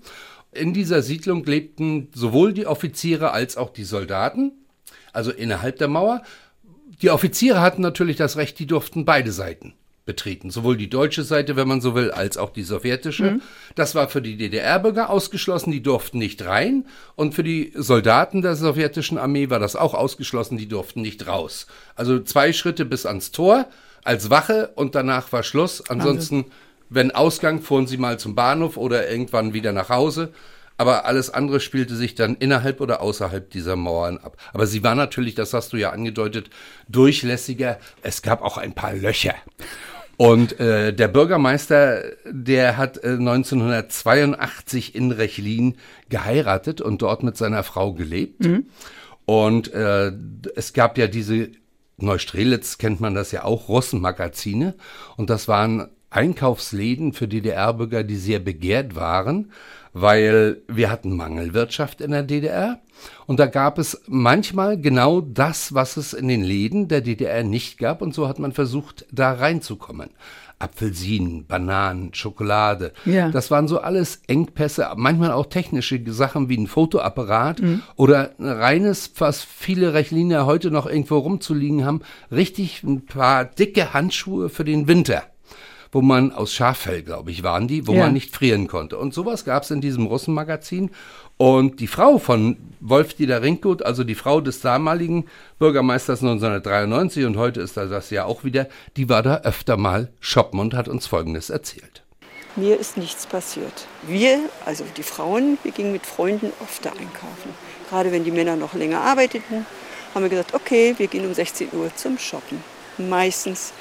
In 0.51 0.73
dieser 0.73 1.01
Siedlung 1.01 1.43
lebten 1.43 2.09
sowohl 2.13 2.53
die 2.53 2.67
Offiziere 2.67 3.31
als 3.31 3.57
auch 3.57 3.71
die 3.71 3.83
Soldaten, 3.83 4.51
also 5.13 5.31
innerhalb 5.31 5.77
der 5.79 5.87
Mauer. 5.87 6.21
Die 7.01 7.09
Offiziere 7.09 7.61
hatten 7.61 7.81
natürlich 7.81 8.15
das 8.15 8.37
Recht, 8.37 8.59
die 8.59 8.67
durften 8.67 9.05
beide 9.05 9.31
Seiten 9.31 9.73
betreten. 10.07 10.49
Sowohl 10.49 10.75
die 10.75 10.89
deutsche 10.89 11.23
Seite, 11.23 11.55
wenn 11.55 11.67
man 11.67 11.81
so 11.81 11.93
will, 11.93 12.09
als 12.09 12.37
auch 12.37 12.49
die 12.49 12.63
sowjetische. 12.63 13.31
Mhm. 13.31 13.41
Das 13.75 13.93
war 13.93 14.09
für 14.09 14.23
die 14.23 14.37
DDR-Bürger 14.37 15.11
ausgeschlossen, 15.11 15.71
die 15.71 15.83
durften 15.83 16.17
nicht 16.17 16.43
rein. 16.43 16.87
Und 17.15 17.35
für 17.35 17.43
die 17.43 17.71
Soldaten 17.75 18.41
der 18.41 18.55
sowjetischen 18.55 19.19
Armee 19.19 19.51
war 19.51 19.59
das 19.59 19.75
auch 19.75 19.93
ausgeschlossen, 19.93 20.57
die 20.57 20.67
durften 20.67 21.01
nicht 21.01 21.27
raus. 21.27 21.67
Also 21.93 22.19
zwei 22.19 22.53
Schritte 22.53 22.85
bis 22.85 23.05
ans 23.05 23.31
Tor 23.31 23.67
als 24.03 24.31
Wache 24.31 24.71
und 24.73 24.95
danach 24.95 25.31
war 25.31 25.43
Schluss. 25.43 25.87
Ansonsten, 25.89 26.37
also. 26.37 26.49
wenn 26.89 27.11
Ausgang, 27.11 27.61
fuhren 27.61 27.85
sie 27.85 27.97
mal 27.97 28.17
zum 28.17 28.33
Bahnhof 28.33 28.77
oder 28.77 29.07
irgendwann 29.07 29.53
wieder 29.53 29.73
nach 29.73 29.89
Hause. 29.89 30.31
Aber 30.77 31.05
alles 31.05 31.31
andere 31.31 31.59
spielte 31.59 31.95
sich 31.95 32.13
dann 32.13 32.35
innerhalb 32.35 32.81
oder 32.81 33.01
außerhalb 33.01 33.49
dieser 33.49 33.75
Mauern 33.75 34.19
ab. 34.19 34.37
Aber 34.53 34.67
sie 34.67 34.83
war 34.83 34.93
natürlich, 34.93 35.33
das 35.33 35.53
hast 35.53 35.73
du 35.73 35.77
ja 35.77 35.89
angedeutet, 35.89 36.51
durchlässiger. 36.87 37.79
Es 38.03 38.21
gab 38.21 38.43
auch 38.43 38.57
ein 38.57 38.73
paar 38.73 38.93
Löcher. 38.93 39.35
Und 40.17 40.59
äh, 40.59 40.93
der 40.93 41.07
Bürgermeister, 41.07 42.03
der 42.25 42.75
hat 42.77 43.03
äh, 43.03 43.09
1982 43.09 44.95
in 44.95 45.11
Rechlin 45.11 45.75
geheiratet 46.09 46.81
und 46.81 47.03
dort 47.03 47.21
mit 47.21 47.37
seiner 47.37 47.63
Frau 47.63 47.93
gelebt. 47.93 48.43
Mhm. 48.43 48.65
Und 49.25 49.71
äh, 49.73 50.11
es 50.55 50.73
gab 50.73 50.97
ja 50.97 51.07
diese 51.07 51.49
Neustrelitz 51.97 52.77
kennt 52.77 52.99
man 52.99 53.15
das 53.15 53.31
ja 53.31 53.43
auch, 53.43 53.69
Russenmagazine. 53.69 54.75
Und 55.17 55.29
das 55.29 55.47
waren 55.47 55.87
Einkaufsläden 56.09 57.13
für 57.13 57.27
DDR-Bürger, 57.27 58.03
die 58.03 58.15
sehr 58.15 58.39
begehrt 58.39 58.95
waren, 58.95 59.51
weil 60.01 60.61
wir 60.67 60.91
hatten 60.91 61.15
Mangelwirtschaft 61.15 62.01
in 62.01 62.11
der 62.11 62.23
DDR. 62.23 62.79
Und 63.25 63.39
da 63.39 63.45
gab 63.45 63.77
es 63.77 64.01
manchmal 64.07 64.79
genau 64.79 65.21
das, 65.21 65.73
was 65.73 65.97
es 65.97 66.13
in 66.13 66.27
den 66.27 66.43
Läden 66.43 66.87
der 66.87 67.01
DDR 67.01 67.43
nicht 67.43 67.77
gab. 67.77 68.01
Und 68.01 68.13
so 68.13 68.27
hat 68.27 68.39
man 68.39 68.53
versucht, 68.53 69.05
da 69.11 69.33
reinzukommen. 69.33 70.09
Apfelsinen, 70.59 71.45
Bananen, 71.45 72.13
Schokolade. 72.15 72.91
Ja. 73.05 73.29
Das 73.29 73.51
waren 73.51 73.67
so 73.67 73.79
alles 73.79 74.21
Engpässe, 74.27 74.87
manchmal 74.95 75.31
auch 75.31 75.45
technische 75.45 76.01
Sachen 76.11 76.49
wie 76.49 76.57
ein 76.57 76.65
Fotoapparat 76.65 77.61
mhm. 77.61 77.83
oder 77.95 78.31
ein 78.39 78.47
reines, 78.47 79.11
was 79.17 79.43
viele 79.43 79.93
Rechliner 79.93 80.47
heute 80.47 80.71
noch 80.71 80.87
irgendwo 80.87 81.19
rumzuliegen 81.19 81.85
haben, 81.85 82.01
richtig 82.31 82.81
ein 82.81 83.05
paar 83.05 83.45
dicke 83.45 83.93
Handschuhe 83.93 84.49
für 84.49 84.63
den 84.63 84.87
Winter 84.87 85.23
wo 85.91 86.01
man 86.01 86.31
aus 86.31 86.53
Schaffell, 86.53 87.03
glaube 87.03 87.31
ich, 87.31 87.43
waren 87.43 87.67
die, 87.67 87.87
wo 87.87 87.93
ja. 87.93 88.03
man 88.03 88.13
nicht 88.13 88.35
frieren 88.35 88.67
konnte. 88.67 88.97
Und 88.97 89.13
sowas 89.13 89.45
gab 89.45 89.63
es 89.63 89.71
in 89.71 89.81
diesem 89.81 90.05
Russenmagazin. 90.05 90.91
Und 91.37 91.79
die 91.79 91.87
Frau 91.87 92.17
von 92.17 92.57
Wolf-Dieter 92.79 93.43
Rinckgut, 93.43 93.83
also 93.83 94.03
die 94.03 94.15
Frau 94.15 94.41
des 94.41 94.61
damaligen 94.61 95.25
Bürgermeisters 95.59 96.21
1993 96.21 97.25
und 97.25 97.37
heute 97.37 97.61
ist 97.61 97.77
das 97.77 98.09
ja 98.09 98.25
auch 98.25 98.43
wieder, 98.43 98.67
die 98.95 99.07
war 99.07 99.21
da 99.21 99.41
öfter 99.41 99.77
mal 99.77 100.09
shoppen 100.19 100.59
und 100.59 100.73
hat 100.73 100.87
uns 100.87 101.05
Folgendes 101.05 101.51
erzählt. 101.51 102.03
Mir 102.55 102.79
ist 102.79 102.97
nichts 102.97 103.27
passiert. 103.27 103.85
Wir, 104.07 104.39
also 104.65 104.83
die 104.97 105.03
Frauen, 105.03 105.59
wir 105.61 105.71
gingen 105.71 105.91
mit 105.91 106.07
Freunden 106.07 106.51
oft 106.59 106.83
da 106.83 106.89
einkaufen. 106.89 107.53
Gerade 107.87 108.11
wenn 108.11 108.23
die 108.23 108.31
Männer 108.31 108.55
noch 108.55 108.73
länger 108.73 109.01
arbeiteten, 109.01 109.67
haben 110.15 110.23
wir 110.23 110.29
gesagt, 110.29 110.55
okay, 110.55 110.95
wir 110.97 111.05
gehen 111.05 111.27
um 111.27 111.35
16 111.35 111.69
Uhr 111.73 111.95
zum 111.95 112.17
Shoppen. 112.17 112.63
Meistens 112.97 113.73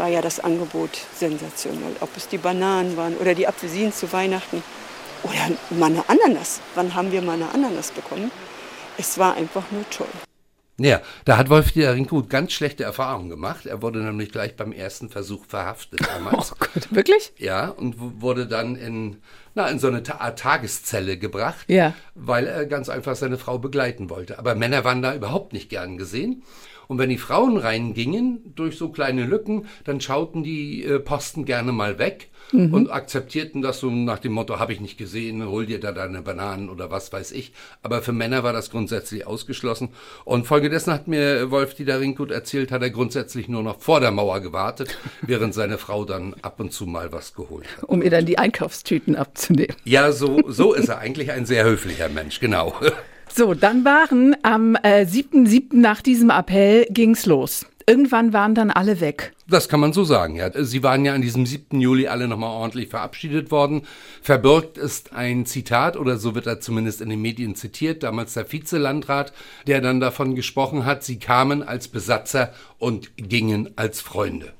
war 0.00 0.08
ja 0.08 0.22
das 0.22 0.40
Angebot 0.40 0.98
sensationell. 1.14 1.94
Ob 2.00 2.08
es 2.16 2.26
die 2.26 2.38
Bananen 2.38 2.96
waren 2.96 3.16
oder 3.18 3.34
die 3.34 3.46
Apfelsinen 3.46 3.92
zu 3.92 4.10
Weihnachten 4.12 4.62
oder 5.22 5.78
mal 5.78 5.90
eine 5.90 6.08
Ananas. 6.08 6.60
Wann 6.74 6.94
haben 6.94 7.12
wir 7.12 7.20
mal 7.20 7.34
eine 7.34 7.52
Ananas 7.52 7.92
bekommen? 7.92 8.32
Es 8.96 9.18
war 9.18 9.34
einfach 9.34 9.70
nur 9.70 9.88
toll. 9.90 10.08
Ja, 10.78 11.02
da 11.26 11.36
hat 11.36 11.50
Wolf-Dieter 11.50 11.92
Rinkhut 11.92 12.30
ganz 12.30 12.52
schlechte 12.52 12.84
Erfahrungen 12.84 13.28
gemacht. 13.28 13.66
Er 13.66 13.82
wurde 13.82 13.98
nämlich 13.98 14.32
gleich 14.32 14.56
beim 14.56 14.72
ersten 14.72 15.10
Versuch 15.10 15.44
verhaftet 15.44 16.00
damals. 16.08 16.52
Oh 16.52 16.56
Gott, 16.58 16.88
wirklich? 16.90 17.34
Ja, 17.36 17.68
und 17.68 17.96
wurde 18.22 18.46
dann 18.46 18.76
in, 18.76 19.18
na, 19.54 19.68
in 19.68 19.78
so 19.78 19.88
eine 19.88 20.02
Art 20.18 20.38
Tageszelle 20.38 21.18
gebracht, 21.18 21.66
ja. 21.68 21.92
weil 22.14 22.46
er 22.46 22.64
ganz 22.64 22.88
einfach 22.88 23.16
seine 23.16 23.36
Frau 23.36 23.58
begleiten 23.58 24.08
wollte. 24.08 24.38
Aber 24.38 24.54
Männer 24.54 24.82
waren 24.82 25.02
da 25.02 25.14
überhaupt 25.14 25.52
nicht 25.52 25.68
gern 25.68 25.98
gesehen. 25.98 26.42
Und 26.90 26.98
wenn 26.98 27.08
die 27.08 27.18
Frauen 27.18 27.56
reingingen 27.56 28.52
durch 28.56 28.76
so 28.76 28.88
kleine 28.88 29.24
Lücken, 29.24 29.66
dann 29.84 30.00
schauten 30.00 30.42
die 30.42 30.84
äh, 30.84 30.98
Posten 30.98 31.44
gerne 31.44 31.70
mal 31.70 32.00
weg 32.00 32.30
mhm. 32.50 32.74
und 32.74 32.90
akzeptierten 32.90 33.62
das 33.62 33.78
so 33.78 33.88
nach 33.92 34.18
dem 34.18 34.32
Motto, 34.32 34.58
habe 34.58 34.72
ich 34.72 34.80
nicht 34.80 34.98
gesehen, 34.98 35.46
hol 35.46 35.66
dir 35.66 35.78
da 35.78 35.92
deine 35.92 36.20
Bananen 36.20 36.68
oder 36.68 36.90
was 36.90 37.12
weiß 37.12 37.30
ich. 37.30 37.52
Aber 37.84 38.02
für 38.02 38.10
Männer 38.10 38.42
war 38.42 38.52
das 38.52 38.72
grundsätzlich 38.72 39.24
ausgeschlossen. 39.24 39.90
Und 40.24 40.48
folgedessen 40.48 40.92
hat 40.92 41.06
mir 41.06 41.52
Wolf 41.52 41.74
Dieter 41.74 42.00
Ringut 42.00 42.32
erzählt, 42.32 42.72
hat 42.72 42.82
er 42.82 42.90
grundsätzlich 42.90 43.48
nur 43.48 43.62
noch 43.62 43.78
vor 43.78 44.00
der 44.00 44.10
Mauer 44.10 44.40
gewartet, 44.40 44.98
während 45.22 45.54
seine 45.54 45.78
Frau 45.78 46.04
dann 46.04 46.34
ab 46.42 46.58
und 46.58 46.72
zu 46.72 46.86
mal 46.86 47.12
was 47.12 47.34
geholt 47.34 47.68
hat. 47.76 47.84
Um 47.84 48.02
ihr 48.02 48.10
dann 48.10 48.26
die 48.26 48.38
Einkaufstüten 48.38 49.14
abzunehmen. 49.14 49.76
Ja, 49.84 50.10
so, 50.10 50.40
so 50.48 50.74
ist 50.74 50.88
er 50.88 50.98
eigentlich 50.98 51.30
ein 51.30 51.46
sehr 51.46 51.62
höflicher 51.62 52.08
Mensch, 52.08 52.40
genau. 52.40 52.74
So, 53.32 53.54
dann 53.54 53.84
waren 53.84 54.36
am 54.42 54.76
äh, 54.76 55.04
7.7. 55.04 55.76
nach 55.76 56.02
diesem 56.02 56.30
Appell 56.30 56.86
ging's 56.90 57.26
los. 57.26 57.66
Irgendwann 57.86 58.32
waren 58.32 58.54
dann 58.54 58.70
alle 58.70 59.00
weg. 59.00 59.32
Das 59.48 59.68
kann 59.68 59.80
man 59.80 59.92
so 59.92 60.04
sagen, 60.04 60.36
ja. 60.36 60.50
Sie 60.62 60.82
waren 60.82 61.04
ja 61.04 61.14
an 61.14 61.22
diesem 61.22 61.46
7. 61.46 61.80
Juli 61.80 62.06
alle 62.06 62.28
nochmal 62.28 62.50
ordentlich 62.50 62.88
verabschiedet 62.88 63.50
worden. 63.50 63.82
Verbirgt 64.22 64.78
ist 64.78 65.12
ein 65.12 65.46
Zitat, 65.46 65.96
oder 65.96 66.16
so 66.16 66.34
wird 66.34 66.46
er 66.46 66.60
zumindest 66.60 67.00
in 67.00 67.08
den 67.08 67.22
Medien 67.22 67.54
zitiert, 67.54 68.02
damals 68.02 68.34
der 68.34 68.50
Vizelandrat, 68.52 69.32
der 69.66 69.80
dann 69.80 69.98
davon 69.98 70.34
gesprochen 70.34 70.84
hat, 70.84 71.02
sie 71.02 71.18
kamen 71.18 71.62
als 71.62 71.88
Besatzer 71.88 72.52
und 72.78 73.16
gingen 73.16 73.70
als 73.76 74.00
Freunde. 74.00 74.52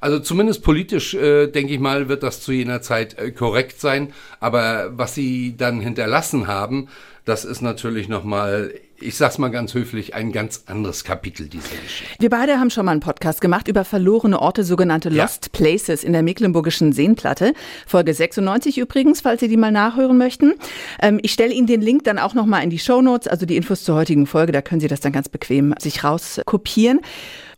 Also 0.00 0.18
zumindest 0.18 0.62
politisch, 0.62 1.14
äh, 1.14 1.48
denke 1.48 1.74
ich 1.74 1.80
mal, 1.80 2.08
wird 2.08 2.22
das 2.22 2.40
zu 2.40 2.52
jener 2.52 2.80
Zeit 2.80 3.18
äh, 3.18 3.32
korrekt 3.32 3.80
sein. 3.80 4.12
Aber 4.38 4.96
was 4.96 5.14
sie 5.14 5.56
dann 5.56 5.80
hinterlassen 5.80 6.46
haben, 6.46 6.88
das 7.30 7.44
ist 7.44 7.60
natürlich 7.60 8.08
nochmal, 8.08 8.74
ich 8.98 9.16
sag's 9.16 9.38
mal 9.38 9.50
ganz 9.50 9.72
höflich, 9.72 10.16
ein 10.16 10.32
ganz 10.32 10.64
anderes 10.66 11.04
Kapitel 11.04 11.46
dieser 11.46 11.76
Geschichte. 11.80 12.16
Wir 12.18 12.28
beide 12.28 12.58
haben 12.58 12.70
schon 12.70 12.84
mal 12.84 12.90
einen 12.90 13.00
Podcast 13.00 13.40
gemacht 13.40 13.68
über 13.68 13.84
verlorene 13.84 14.42
Orte, 14.42 14.64
sogenannte 14.64 15.10
ja. 15.10 15.22
Lost 15.22 15.52
Places 15.52 16.02
in 16.02 16.12
der 16.12 16.24
Mecklenburgischen 16.24 16.92
Seenplatte. 16.92 17.54
Folge 17.86 18.12
96 18.12 18.78
übrigens, 18.78 19.20
falls 19.20 19.38
Sie 19.38 19.48
die 19.48 19.56
mal 19.56 19.70
nachhören 19.70 20.18
möchten. 20.18 20.54
Ähm, 21.00 21.20
ich 21.22 21.32
stelle 21.32 21.54
Ihnen 21.54 21.68
den 21.68 21.82
Link 21.82 22.02
dann 22.02 22.18
auch 22.18 22.34
nochmal 22.34 22.64
in 22.64 22.70
die 22.70 22.80
Show 22.80 23.00
Notes, 23.00 23.28
also 23.28 23.46
die 23.46 23.56
Infos 23.56 23.84
zur 23.84 23.94
heutigen 23.94 24.26
Folge, 24.26 24.50
da 24.50 24.60
können 24.60 24.80
Sie 24.80 24.88
das 24.88 24.98
dann 24.98 25.12
ganz 25.12 25.28
bequem 25.28 25.72
sich 25.78 26.02
rauskopieren. 26.02 27.00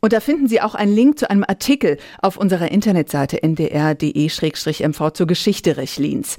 Und 0.04 0.12
da 0.12 0.18
finden 0.18 0.48
Sie 0.48 0.60
auch 0.60 0.74
einen 0.74 0.92
Link 0.92 1.20
zu 1.20 1.30
einem 1.30 1.44
Artikel 1.46 1.96
auf 2.20 2.36
unserer 2.36 2.72
Internetseite 2.72 3.40
ndr.de-mv 3.40 5.10
zur 5.12 5.26
Geschichte 5.28 5.76
Rechlins. 5.76 6.38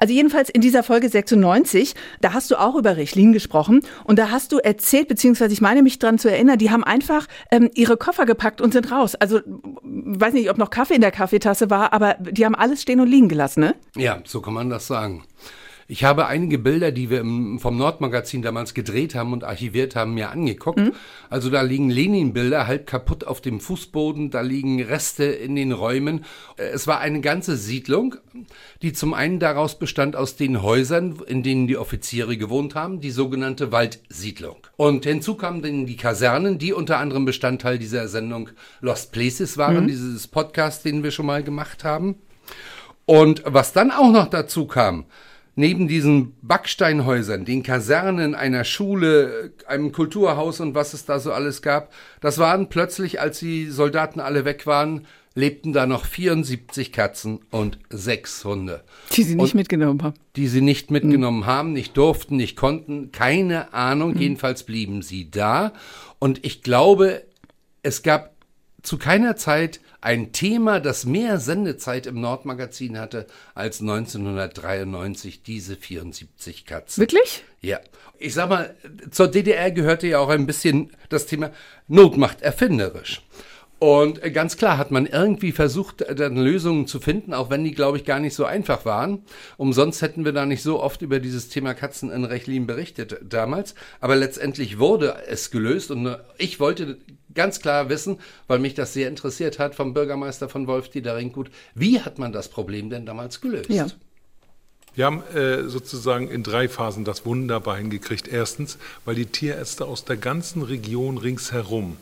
Also 0.00 0.12
jedenfalls 0.12 0.50
in 0.50 0.60
dieser 0.60 0.82
Folge 0.82 1.08
96, 1.08 1.94
da 2.20 2.32
hast 2.32 2.50
du 2.50 2.56
auch 2.56 2.74
über 2.74 2.96
Rechlin 2.96 3.32
gesprochen 3.32 3.82
und 4.02 4.18
da 4.18 4.32
hast 4.32 4.50
du 4.50 4.58
erzählt, 4.58 5.06
beziehungsweise 5.06 5.52
ich 5.52 5.60
meine 5.60 5.84
mich 5.84 6.00
dran 6.00 6.18
zu 6.18 6.28
erinnern, 6.28 6.58
die 6.58 6.72
haben 6.72 6.82
einfach 6.82 7.28
ähm, 7.52 7.70
ihre 7.74 7.96
Koffer 7.96 8.26
gepackt 8.26 8.60
und 8.60 8.72
sind 8.72 8.90
raus. 8.90 9.14
Also 9.14 9.38
weiß 9.84 10.34
nicht, 10.34 10.50
ob 10.50 10.58
noch 10.58 10.70
Kaffee 10.70 10.96
in 10.96 11.00
der 11.00 11.12
Kaffeetasse 11.12 11.70
war, 11.70 11.92
aber 11.92 12.16
die 12.18 12.44
haben 12.44 12.56
alles 12.56 12.82
stehen 12.82 12.98
und 12.98 13.06
liegen 13.06 13.28
gelassen, 13.28 13.60
ne? 13.60 13.76
Ja, 13.94 14.22
so 14.24 14.40
kann 14.40 14.54
man 14.54 14.70
das 14.70 14.88
sagen. 14.88 15.22
Ich 15.86 16.04
habe 16.04 16.26
einige 16.26 16.58
Bilder, 16.58 16.92
die 16.92 17.10
wir 17.10 17.20
im, 17.20 17.58
vom 17.58 17.76
Nordmagazin 17.76 18.42
damals 18.42 18.74
gedreht 18.74 19.14
haben 19.14 19.32
und 19.32 19.44
archiviert 19.44 19.96
haben, 19.96 20.14
mir 20.14 20.30
angeguckt. 20.30 20.78
Mhm. 20.78 20.92
Also 21.28 21.50
da 21.50 21.62
liegen 21.62 21.90
Lenin-Bilder 21.90 22.66
halb 22.66 22.86
kaputt 22.86 23.24
auf 23.24 23.40
dem 23.40 23.60
Fußboden, 23.60 24.30
da 24.30 24.40
liegen 24.40 24.82
Reste 24.82 25.24
in 25.24 25.56
den 25.56 25.72
Räumen. 25.72 26.24
Äh, 26.56 26.64
es 26.68 26.86
war 26.86 27.00
eine 27.00 27.20
ganze 27.20 27.56
Siedlung, 27.56 28.16
die 28.82 28.92
zum 28.92 29.14
einen 29.14 29.38
daraus 29.38 29.78
bestand 29.78 30.16
aus 30.16 30.36
den 30.36 30.62
Häusern, 30.62 31.20
in 31.26 31.42
denen 31.42 31.66
die 31.66 31.76
Offiziere 31.76 32.36
gewohnt 32.36 32.74
haben, 32.74 33.00
die 33.00 33.10
sogenannte 33.10 33.72
Waldsiedlung. 33.72 34.56
Und 34.76 35.04
hinzu 35.04 35.34
kamen 35.34 35.62
dann 35.62 35.86
die 35.86 35.96
Kasernen, 35.96 36.58
die 36.58 36.72
unter 36.72 36.98
anderem 36.98 37.24
Bestandteil 37.24 37.78
dieser 37.78 38.08
Sendung 38.08 38.50
Lost 38.80 39.12
Places 39.12 39.58
waren, 39.58 39.84
mhm. 39.84 39.88
dieses 39.88 40.28
Podcast, 40.28 40.84
den 40.84 41.02
wir 41.02 41.10
schon 41.10 41.26
mal 41.26 41.42
gemacht 41.42 41.84
haben. 41.84 42.16
Und 43.06 43.42
was 43.44 43.72
dann 43.72 43.90
auch 43.90 44.10
noch 44.10 44.28
dazu 44.28 44.66
kam, 44.66 45.04
neben 45.56 45.88
diesen 45.88 46.34
Backsteinhäusern, 46.42 47.44
den 47.44 47.62
Kasernen 47.62 48.34
einer 48.34 48.64
Schule, 48.64 49.52
einem 49.66 49.92
Kulturhaus 49.92 50.60
und 50.60 50.74
was 50.74 50.94
es 50.94 51.04
da 51.04 51.18
so 51.18 51.32
alles 51.32 51.62
gab, 51.62 51.92
das 52.20 52.38
waren 52.38 52.68
plötzlich, 52.68 53.20
als 53.20 53.38
die 53.38 53.66
Soldaten 53.66 54.20
alle 54.20 54.44
weg 54.44 54.66
waren, 54.66 55.06
lebten 55.34 55.72
da 55.72 55.86
noch 55.86 56.04
74 56.04 56.92
Katzen 56.92 57.40
und 57.50 57.78
sechs 57.90 58.44
Hunde. 58.44 58.84
Die 59.12 59.24
sie 59.24 59.34
nicht 59.34 59.52
und 59.52 59.54
mitgenommen 59.54 60.02
haben. 60.02 60.14
Die 60.36 60.46
sie 60.46 60.60
nicht 60.60 60.90
mitgenommen 60.90 61.40
mhm. 61.40 61.46
haben, 61.46 61.72
nicht 61.72 61.96
durften, 61.96 62.36
nicht 62.36 62.56
konnten, 62.56 63.10
keine 63.10 63.74
Ahnung, 63.74 64.14
mhm. 64.14 64.20
jedenfalls 64.20 64.62
blieben 64.62 65.02
sie 65.02 65.30
da. 65.30 65.72
Und 66.20 66.44
ich 66.44 66.62
glaube, 66.62 67.24
es 67.82 68.02
gab 68.02 68.34
zu 68.82 68.96
keiner 68.96 69.34
Zeit 69.36 69.80
ein 70.04 70.32
Thema, 70.32 70.80
das 70.80 71.06
mehr 71.06 71.40
Sendezeit 71.40 72.06
im 72.06 72.20
Nordmagazin 72.20 72.98
hatte 72.98 73.26
als 73.54 73.80
1993 73.80 75.42
diese 75.42 75.76
74 75.76 76.66
Katzen. 76.66 77.00
Wirklich? 77.00 77.42
Ja. 77.62 77.80
Ich 78.18 78.34
sag 78.34 78.50
mal, 78.50 78.74
zur 79.10 79.28
DDR 79.28 79.70
gehörte 79.70 80.06
ja 80.06 80.18
auch 80.18 80.28
ein 80.28 80.46
bisschen 80.46 80.92
das 81.08 81.24
Thema 81.24 81.52
Not 81.88 82.18
macht 82.18 82.42
erfinderisch. 82.42 83.22
Und 83.78 84.20
ganz 84.32 84.56
klar 84.56 84.78
hat 84.78 84.90
man 84.90 85.06
irgendwie 85.06 85.52
versucht, 85.52 86.04
dann 86.18 86.36
Lösungen 86.36 86.86
zu 86.86 87.00
finden, 87.00 87.34
auch 87.34 87.50
wenn 87.50 87.64
die, 87.64 87.72
glaube 87.72 87.96
ich, 87.96 88.04
gar 88.04 88.20
nicht 88.20 88.34
so 88.34 88.44
einfach 88.44 88.84
waren. 88.84 89.24
Umsonst 89.56 90.00
hätten 90.02 90.24
wir 90.24 90.32
da 90.32 90.46
nicht 90.46 90.62
so 90.62 90.82
oft 90.82 91.02
über 91.02 91.18
dieses 91.18 91.48
Thema 91.48 91.74
Katzen 91.74 92.10
in 92.10 92.24
Rechlin 92.24 92.66
berichtet 92.66 93.18
damals. 93.22 93.74
Aber 94.00 94.16
letztendlich 94.16 94.78
wurde 94.78 95.16
es 95.26 95.50
gelöst 95.50 95.90
und 95.90 96.16
ich 96.38 96.60
wollte 96.60 96.98
ganz 97.34 97.60
klar 97.60 97.88
wissen, 97.88 98.18
weil 98.46 98.58
mich 98.58 98.74
das 98.74 98.92
sehr 98.92 99.08
interessiert 99.08 99.58
hat, 99.58 99.74
vom 99.74 99.94
Bürgermeister 99.94 100.48
von 100.48 100.66
Wolf-Dieter 100.66 101.16
Ringgut, 101.16 101.50
wie 101.74 102.00
hat 102.00 102.18
man 102.18 102.32
das 102.32 102.48
Problem 102.48 102.90
denn 102.90 103.06
damals 103.06 103.40
gelöst? 103.40 103.70
Ja. 103.70 103.86
Wir 104.94 105.06
haben 105.06 105.24
äh, 105.34 105.68
sozusagen 105.68 106.28
in 106.28 106.44
drei 106.44 106.68
Phasen 106.68 107.04
das 107.04 107.26
wunderbar 107.26 107.76
hingekriegt. 107.76 108.28
Erstens, 108.28 108.78
weil 109.04 109.16
die 109.16 109.26
Tierärzte 109.26 109.86
aus 109.86 110.04
der 110.04 110.16
ganzen 110.16 110.62
Region 110.62 111.18
ringsherum 111.18 111.96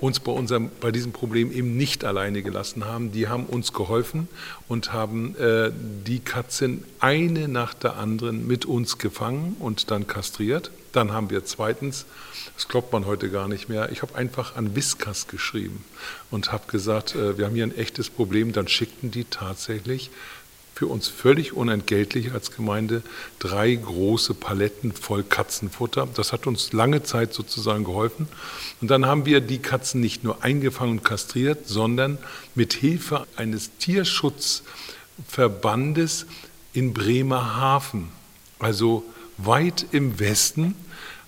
uns 0.00 0.20
bei, 0.20 0.32
unserem, 0.32 0.70
bei 0.80 0.90
diesem 0.90 1.12
Problem 1.12 1.52
eben 1.52 1.76
nicht 1.76 2.04
alleine 2.04 2.42
gelassen 2.42 2.86
haben. 2.86 3.12
Die 3.12 3.28
haben 3.28 3.44
uns 3.44 3.72
geholfen 3.72 4.28
und 4.68 4.92
haben 4.92 5.36
äh, 5.36 5.70
die 6.06 6.20
Katzen 6.20 6.84
eine 7.00 7.48
nach 7.48 7.74
der 7.74 7.96
anderen 7.96 8.46
mit 8.46 8.64
uns 8.64 8.98
gefangen 8.98 9.56
und 9.58 9.90
dann 9.90 10.06
kastriert. 10.06 10.70
Dann 10.92 11.12
haben 11.12 11.30
wir 11.30 11.44
zweitens, 11.44 12.06
das 12.56 12.66
glaubt 12.66 12.92
man 12.92 13.06
heute 13.06 13.30
gar 13.30 13.46
nicht 13.46 13.68
mehr, 13.68 13.92
ich 13.92 14.02
habe 14.02 14.16
einfach 14.16 14.56
an 14.56 14.74
Viskas 14.74 15.28
geschrieben 15.28 15.84
und 16.30 16.50
habe 16.50 16.64
gesagt, 16.66 17.14
äh, 17.14 17.38
wir 17.38 17.46
haben 17.46 17.54
hier 17.54 17.64
ein 17.64 17.76
echtes 17.76 18.10
Problem. 18.10 18.52
Dann 18.52 18.68
schickten 18.68 19.10
die 19.10 19.24
tatsächlich 19.24 20.10
für 20.80 20.86
uns 20.86 21.08
völlig 21.08 21.52
unentgeltlich 21.52 22.32
als 22.32 22.52
Gemeinde 22.52 23.02
drei 23.38 23.74
große 23.74 24.32
Paletten 24.32 24.92
voll 24.92 25.22
Katzenfutter. 25.22 26.08
Das 26.14 26.32
hat 26.32 26.46
uns 26.46 26.72
lange 26.72 27.02
Zeit 27.02 27.34
sozusagen 27.34 27.84
geholfen. 27.84 28.26
Und 28.80 28.90
dann 28.90 29.04
haben 29.04 29.26
wir 29.26 29.42
die 29.42 29.58
Katzen 29.58 30.00
nicht 30.00 30.24
nur 30.24 30.42
eingefangen 30.42 30.92
und 30.92 31.04
kastriert, 31.04 31.68
sondern 31.68 32.16
mit 32.54 32.72
Hilfe 32.72 33.26
eines 33.36 33.76
Tierschutzverbandes 33.76 36.24
in 36.72 36.94
Bremerhaven, 36.94 38.08
also 38.58 39.04
weit 39.36 39.84
im 39.92 40.18
Westen, 40.18 40.74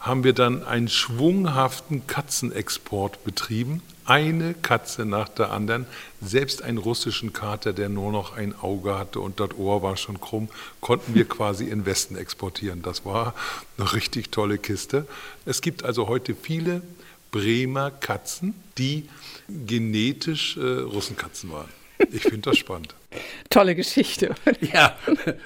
haben 0.01 0.25
wir 0.25 0.33
dann 0.33 0.65
einen 0.65 0.89
schwunghaften 0.89 2.07
Katzenexport 2.07 3.23
betrieben 3.23 3.83
eine 4.05 4.55
Katze 4.55 5.05
nach 5.05 5.29
der 5.29 5.51
anderen, 5.53 5.87
selbst 6.21 6.63
einen 6.63 6.79
russischen 6.79 7.33
Kater, 7.33 7.73
der 7.73 7.89
nur 7.89 8.13
noch 8.13 8.37
ein 8.37 8.55
Auge 8.61 8.99
hatte 8.99 9.21
und 9.21 9.41
das 9.41 9.55
Ohr 9.57 9.83
war 9.83 9.97
schon 9.97 10.21
krumm, 10.21 10.49
konnten 10.81 11.15
wir 11.15 11.25
quasi 11.29 11.65
in 11.65 11.87
Westen 11.87 12.17
exportieren. 12.17 12.83
Das 12.83 13.05
war 13.05 13.35
eine 13.79 13.93
richtig 13.93 14.31
tolle 14.31 14.59
Kiste. 14.59 15.07
Es 15.45 15.61
gibt 15.61 15.85
also 15.85 16.09
heute 16.09 16.35
viele 16.35 16.83
Bremer 17.31 17.91
Katzen, 17.91 18.55
die 18.79 19.09
genetisch 19.49 20.57
äh, 20.57 20.61
Russenkatzen 20.61 21.51
waren. 21.51 21.69
Ich 22.11 22.23
finde 22.23 22.51
das 22.51 22.59
spannend. 22.59 22.95
Tolle 23.51 23.75
Geschichte. 23.75 24.35
Ja, 24.61 24.97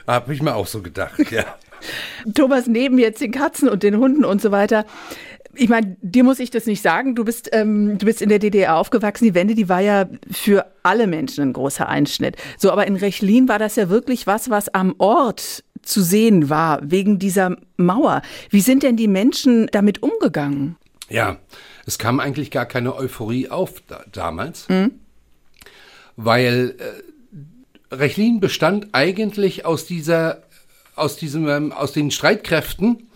habe 0.07 0.35
ich 0.35 0.43
mir 0.43 0.55
auch 0.55 0.67
so 0.67 0.83
gedacht, 0.83 1.31
ja. 1.31 1.57
Thomas, 2.35 2.67
neben 2.67 2.99
jetzt 2.99 3.21
den 3.21 3.33
Katzen 3.33 3.69
und 3.69 3.83
den 3.83 3.97
Hunden 3.97 4.25
und 4.25 4.41
so 4.41 4.51
weiter, 4.51 4.87
ich 5.57 5.69
meine, 5.69 5.97
dir 6.01 6.25
muss 6.25 6.39
ich 6.39 6.51
das 6.51 6.67
nicht 6.67 6.83
sagen. 6.83 7.15
Du 7.15 7.25
bist, 7.25 7.51
ähm, 7.53 7.99
du 7.99 8.07
bist 8.07 8.23
in 8.23 8.29
der 8.29 8.39
DDR 8.39 8.77
aufgewachsen. 8.77 9.25
Die 9.25 9.35
Wende, 9.35 9.55
die 9.55 9.69
war 9.69 9.81
ja 9.81 10.09
für 10.31 10.67
alle 10.83 11.07
Menschen 11.07 11.43
ein 11.43 11.53
großer 11.53 11.89
Einschnitt. 11.89 12.37
So, 12.59 12.71
aber 12.71 12.87
in 12.87 12.97
Rechlin 12.97 13.49
war 13.49 13.59
das 13.59 13.77
ja 13.77 13.89
wirklich 13.89 14.27
was, 14.27 14.51
was 14.51 14.69
am 14.69 14.95
Ort 14.99 15.65
zu 15.83 16.03
sehen 16.03 16.51
war, 16.51 16.81
wegen 16.83 17.19
dieser 17.19 17.57
Mauer. 17.77 18.23
Wie 18.51 18.61
sind 18.61 18.83
denn 18.83 18.97
die 18.97 19.09
Menschen 19.09 19.69
damit 19.73 20.03
umgegangen? 20.03 20.77
Ja, 21.09 21.39
es 21.87 21.99
kam 21.99 22.19
eigentlich 22.19 22.51
gar 22.51 22.67
keine 22.67 22.97
Euphorie 22.97 23.49
auf 23.49 23.83
da, 23.87 24.05
damals, 24.11 24.69
mhm. 24.69 24.93
weil 26.17 26.75
äh, 26.79 27.95
Rechlin 27.95 28.41
bestand 28.41 28.89
eigentlich 28.93 29.65
aus 29.65 29.87
dieser 29.87 30.43
aus 30.97 31.17
diesem, 31.17 31.47
ähm, 31.49 31.73
aus 31.73 31.93
den 31.93 32.11
Streitkräften 32.11 33.07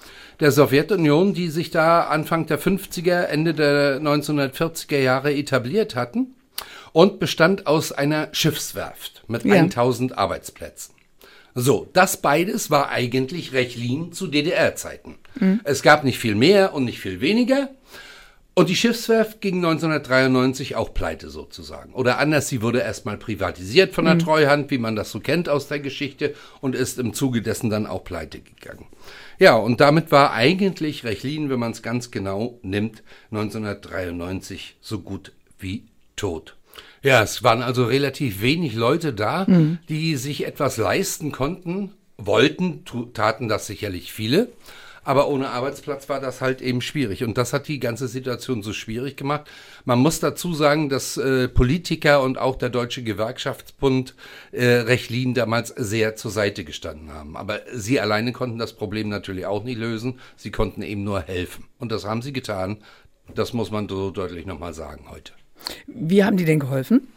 der 0.41 0.53
Sowjetunion, 0.53 1.35
die 1.35 1.49
sich 1.49 1.71
da 1.71 2.05
Anfang 2.05 2.47
der 2.47 2.59
50er, 2.59 3.25
Ende 3.25 3.55
der 3.55 4.01
1940er 4.01 4.99
Jahre 4.99 5.35
etabliert 5.35 5.95
hatten 5.95 6.35
und 6.93 7.21
bestand 7.21 7.67
aus 7.67 7.93
einer 7.93 8.29
Schiffswerft 8.33 9.23
mit 9.29 9.45
ja. 9.45 9.55
1000 9.55 10.17
Arbeitsplätzen. 10.17 10.95
So, 11.55 11.89
das 11.93 12.19
beides 12.19 12.71
war 12.71 12.91
eigentlich 12.91 13.53
Rechlin 13.53 14.13
zu 14.13 14.29
DDR-Zeiten. 14.29 15.17
Mhm. 15.39 15.61
Es 15.65 15.83
gab 15.83 16.05
nicht 16.05 16.19
viel 16.19 16.35
mehr 16.35 16.75
und 16.75 16.85
nicht 16.85 17.01
viel 17.01 17.21
weniger. 17.21 17.71
Und 18.61 18.69
die 18.69 18.77
Schiffswerft 18.77 19.41
ging 19.41 19.57
1993 19.65 20.77
auch 20.77 20.93
pleite 20.93 21.31
sozusagen. 21.31 21.95
Oder 21.95 22.19
anders, 22.19 22.47
sie 22.47 22.61
wurde 22.61 22.81
erstmal 22.81 23.17
privatisiert 23.17 23.95
von 23.95 24.05
der 24.05 24.17
mhm. 24.17 24.19
Treuhand, 24.19 24.71
wie 24.71 24.77
man 24.77 24.97
das 24.97 25.11
so 25.11 25.19
kennt 25.19 25.49
aus 25.49 25.69
der 25.69 25.81
Geschichte, 25.81 26.35
und 26.61 26.75
ist 26.75 26.99
im 26.99 27.15
Zuge 27.15 27.41
dessen 27.41 27.71
dann 27.71 27.87
auch 27.87 28.05
pleite 28.05 28.39
gegangen. 28.39 28.85
Ja, 29.39 29.57
und 29.57 29.81
damit 29.81 30.13
war 30.13 30.35
eigentlich 30.35 31.05
Rechlin, 31.05 31.49
wenn 31.49 31.59
man 31.59 31.73
es 31.73 31.81
ganz 31.81 32.11
genau 32.11 32.59
nimmt, 32.61 33.03
1993 33.31 34.77
so 34.83 34.99
gut 34.99 35.33
wie 35.59 35.85
tot. 36.15 36.59
Ja, 37.03 37.23
es 37.23 37.43
waren 37.43 37.63
also 37.63 37.87
relativ 37.87 38.43
wenig 38.43 38.75
Leute 38.75 39.15
da, 39.15 39.47
mhm. 39.49 39.79
die 39.89 40.17
sich 40.17 40.47
etwas 40.47 40.77
leisten 40.77 41.33
konnten, 41.33 41.93
wollten, 42.19 42.85
taten 43.15 43.49
das 43.49 43.67
sicherlich 43.67 44.13
viele. 44.13 44.51
Aber 45.11 45.27
ohne 45.27 45.51
Arbeitsplatz 45.51 46.09
war 46.09 46.21
das 46.21 46.41
halt 46.41 46.63
eben 46.63 46.81
schwierig. 46.81 47.25
Und 47.25 47.37
das 47.37 47.53
hat 47.53 47.67
die 47.67 47.81
ganze 47.81 48.07
Situation 48.07 48.63
so 48.63 48.73
schwierig 48.73 49.17
gemacht. 49.17 49.51
Man 49.85 49.99
muss 49.99 50.21
dazu 50.21 50.55
sagen, 50.55 50.89
dass 50.89 51.17
äh, 51.17 51.49
Politiker 51.49 52.23
und 52.23 52.39
auch 52.39 52.55
der 52.55 52.69
Deutsche 52.69 53.03
Gewerkschaftsbund 53.03 54.15
äh, 54.53 54.65
Rechlin 54.65 55.35
damals 55.35 55.71
sehr 55.71 56.15
zur 56.15 56.31
Seite 56.31 56.63
gestanden 56.63 57.13
haben. 57.13 57.37
Aber 57.37 57.59
sie 57.75 57.99
alleine 57.99 58.31
konnten 58.31 58.59
das 58.59 58.75
Problem 58.75 59.09
natürlich 59.09 59.47
auch 59.47 59.65
nicht 59.65 59.79
lösen. 59.79 60.21
Sie 60.37 60.53
konnten 60.53 60.81
eben 60.83 61.03
nur 61.03 61.23
helfen. 61.23 61.65
Und 61.81 61.91
das 61.91 62.05
haben 62.05 62.23
sie 62.23 62.33
getan. 62.33 62.77
Das 63.35 63.53
muss 63.53 63.73
man 63.73 63.89
so 63.89 64.13
deutlich 64.13 64.47
nochmal 64.47 64.75
sagen 64.75 65.07
heute. 65.11 65.33
Wie 65.89 66.23
haben 66.23 66.37
die 66.37 66.45
denn 66.45 66.61
geholfen? 66.61 67.09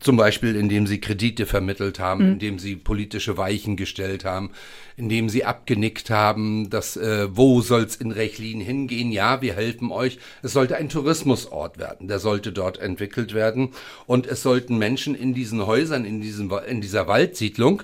Zum 0.00 0.16
Beispiel, 0.16 0.56
indem 0.56 0.88
sie 0.88 1.00
Kredite 1.00 1.46
vermittelt 1.46 2.00
haben, 2.00 2.24
mhm. 2.24 2.32
indem 2.32 2.58
sie 2.58 2.74
politische 2.74 3.36
Weichen 3.36 3.76
gestellt 3.76 4.24
haben, 4.24 4.50
indem 4.96 5.28
sie 5.28 5.44
abgenickt 5.44 6.10
haben, 6.10 6.68
dass 6.68 6.96
äh, 6.96 7.28
wo 7.30 7.60
soll's 7.60 7.94
in 7.94 8.10
Rechlin 8.10 8.60
hingehen? 8.60 9.12
Ja, 9.12 9.40
wir 9.40 9.54
helfen 9.54 9.92
euch. 9.92 10.18
Es 10.42 10.52
sollte 10.52 10.76
ein 10.76 10.88
Tourismusort 10.88 11.78
werden, 11.78 12.08
der 12.08 12.18
sollte 12.18 12.50
dort 12.50 12.78
entwickelt 12.78 13.34
werden 13.34 13.70
und 14.06 14.26
es 14.26 14.42
sollten 14.42 14.78
Menschen 14.78 15.14
in 15.14 15.32
diesen 15.32 15.64
Häusern, 15.64 16.04
in 16.04 16.20
diesem 16.20 16.52
in 16.66 16.80
dieser 16.80 17.06
Waldsiedlung 17.06 17.82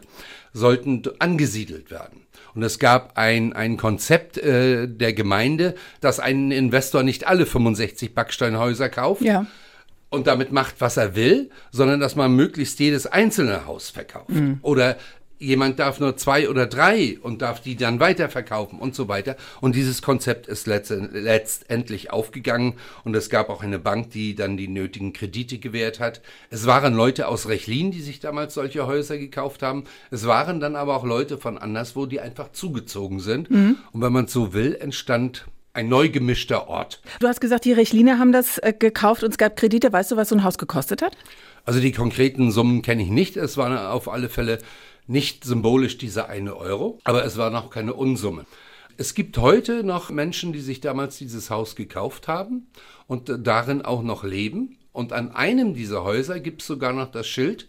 sollten 0.53 1.03
angesiedelt 1.21 1.93
werden. 1.93 2.23
Und 2.57 2.65
es 2.65 2.81
gab 2.81 3.17
ein, 3.17 3.53
ein 3.53 3.77
Konzept 3.77 4.37
äh, 4.37 4.89
der 4.89 5.13
Gemeinde, 5.13 5.77
dass 6.01 6.19
ein 6.19 6.51
Investor 6.51 7.05
nicht 7.05 7.29
alle 7.29 7.47
65 7.47 8.13
Backsteinhäuser 8.17 8.89
kauft, 8.89 9.23
ja 9.23 9.47
und 10.11 10.27
damit 10.27 10.53
macht, 10.53 10.81
was 10.81 10.97
er 10.97 11.15
will, 11.15 11.51
sondern 11.71 12.01
dass 12.01 12.17
man 12.17 12.35
möglichst 12.35 12.79
jedes 12.79 13.07
einzelne 13.07 13.67
Haus 13.67 13.91
verkauft. 13.91 14.31
Mhm. 14.31 14.59
Oder 14.63 14.97
jemand 15.41 15.79
darf 15.79 15.99
nur 16.01 16.17
zwei 16.17 16.49
oder 16.49 16.67
drei 16.67 17.19
und 17.23 17.43
darf 17.43 17.63
die 17.63 17.75
dann 17.75 17.99
weiterverkaufen 17.99 18.79
und 18.79 18.95
so 18.95 19.09
weiter. 19.09 19.37
Und 19.61 19.75
dieses 19.75 20.03
Konzept 20.03 20.47
ist 20.47 20.67
letztendlich 20.67 22.11
aufgegangen 22.11 22.75
und 23.05 23.17
es 23.17 23.31
gab 23.31 23.49
auch 23.49 23.63
eine 23.63 23.79
Bank, 23.79 24.11
die 24.11 24.35
dann 24.35 24.57
die 24.57 24.69
nötigen 24.69 25.13
Kredite 25.13 25.59
gewährt 25.59 25.99
hat. 25.99 26.21
Es 26.51 26.67
waren 26.67 26.95
Leute 26.95 27.27
aus 27.27 27.49
Rechlin, 27.49 27.91
die 27.91 28.03
sich 28.03 28.21
damals 28.21 28.55
solche 28.55 28.87
Häuser 28.87 29.17
gekauft 29.17 29.63
haben. 29.63 29.85
Es 30.11 30.27
waren 30.27 30.61
dann 30.61 30.77
aber 30.77 30.95
auch 30.95 31.05
Leute 31.05 31.39
von 31.39 31.57
anderswo, 31.57 32.05
die 32.05 32.21
einfach 32.21 32.53
zugezogen 32.53 33.21
sind. 33.21 33.51
Mhm. 33.51 33.79
Und 33.93 34.03
wenn 34.03 34.13
man 34.13 34.27
so 34.27 34.53
will, 34.53 34.77
entstand 34.79 35.47
ein 35.73 35.89
neu 35.89 36.09
gemischter 36.09 36.69
Ort. 36.69 37.01
Du 37.21 37.29
hast 37.29 37.41
gesagt, 37.41 37.65
die 37.65 37.73
Rechliner 37.73 38.19
haben 38.19 38.33
das 38.33 38.59
äh, 38.59 38.73
gekauft 38.77 39.23
und 39.23 39.31
es 39.31 39.39
gab 39.39 39.57
Kredite. 39.57 39.93
Weißt 39.93 40.11
du, 40.11 40.17
was 40.17 40.31
so 40.31 40.35
ein 40.35 40.45
Haus 40.45 40.59
gekostet 40.59 41.03
hat? 41.03 41.17
Also 41.65 41.81
die 41.81 41.93
konkreten 41.93 42.51
Summen 42.51 42.83
kenne 42.83 43.03
ich 43.03 43.11
nicht. 43.11 43.37
Es 43.37 43.57
war 43.57 43.93
auf 43.93 44.09
alle 44.09 44.29
Fälle 44.29 44.59
nicht 45.07 45.45
symbolisch 45.45 45.99
dieser 45.99 46.29
eine 46.29 46.57
Euro, 46.57 46.99
aber 47.05 47.25
es 47.25 47.37
war 47.37 47.51
noch 47.51 47.71
keine 47.71 47.95
Unsumme. 47.95 48.47
Es 48.97 49.15
gibt 49.15 49.39
heute 49.39 49.83
noch 49.83 50.11
Menschen, 50.11 50.53
die 50.53 50.61
sich 50.61 50.81
damals 50.81 51.17
dieses 51.19 51.51
Haus 51.51 51.75
gekauft 51.75 52.29
haben 52.29 52.69
und 53.07 53.33
darin 53.47 53.83
auch 53.83 54.03
noch 54.03 54.25
leben. 54.25 54.77
Und 54.93 55.13
an 55.13 55.33
einem 55.33 55.75
dieser 55.75 56.05
Häuser 56.05 56.41
gibt 56.41 56.63
es 56.63 56.69
sogar 56.69 56.93
noch 56.93 57.11
das 57.11 57.27
Schild, 57.27 57.69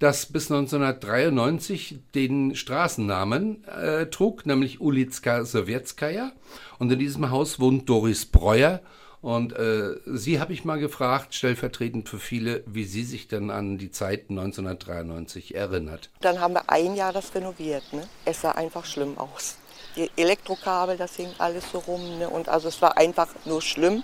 das 0.00 0.26
bis 0.26 0.50
1993 0.50 1.98
den 2.14 2.56
Straßennamen 2.56 3.64
äh, 3.68 4.06
trug, 4.06 4.46
nämlich 4.46 4.80
Ulitska 4.80 5.44
Sowjetskaya. 5.44 6.32
Und 6.78 6.90
in 6.90 6.98
diesem 6.98 7.30
Haus 7.30 7.60
wohnt 7.60 7.88
Doris 7.88 8.24
Breuer. 8.26 8.80
Und 9.20 9.52
äh, 9.52 9.96
sie 10.06 10.40
habe 10.40 10.54
ich 10.54 10.64
mal 10.64 10.78
gefragt, 10.78 11.34
stellvertretend 11.34 12.08
für 12.08 12.18
viele, 12.18 12.64
wie 12.66 12.84
sie 12.84 13.04
sich 13.04 13.28
denn 13.28 13.50
an 13.50 13.76
die 13.76 13.90
Zeit 13.90 14.30
1993 14.30 15.54
erinnert. 15.54 16.08
Dann 16.22 16.40
haben 16.40 16.54
wir 16.54 16.70
ein 16.70 16.96
Jahr 16.96 17.12
das 17.12 17.34
renoviert. 17.34 17.92
Ne? 17.92 18.08
Es 18.24 18.40
sah 18.40 18.52
einfach 18.52 18.86
schlimm 18.86 19.18
aus. 19.18 19.56
Die 19.96 20.10
Elektrokabel, 20.16 20.96
das 20.96 21.16
hing 21.16 21.28
alles 21.36 21.70
so 21.70 21.78
rum. 21.78 22.18
Ne? 22.18 22.30
Und 22.30 22.48
also 22.48 22.68
es 22.68 22.80
war 22.80 22.96
einfach 22.96 23.28
nur 23.44 23.60
schlimm. 23.60 24.02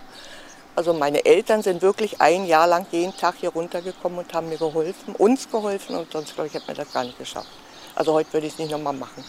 Also 0.76 0.92
meine 0.92 1.24
Eltern 1.24 1.62
sind 1.62 1.80
wirklich 1.80 2.20
ein 2.20 2.44
Jahr 2.44 2.66
lang 2.66 2.86
jeden 2.92 3.16
Tag 3.16 3.36
hier 3.40 3.48
runtergekommen 3.48 4.18
und 4.18 4.32
haben 4.34 4.50
mir 4.50 4.58
geholfen, 4.58 5.14
uns 5.16 5.50
geholfen 5.50 5.96
und 5.96 6.12
sonst 6.12 6.34
glaube 6.34 6.48
ich, 6.48 6.54
hätte 6.54 6.70
mir 6.70 6.76
das 6.76 6.92
gar 6.92 7.02
nicht 7.02 7.18
geschafft. 7.18 7.48
Also 7.94 8.12
heute 8.12 8.30
würde 8.34 8.46
ich 8.46 8.52
es 8.52 8.58
nicht 8.58 8.70
nochmal 8.70 8.92
machen. 8.92 9.24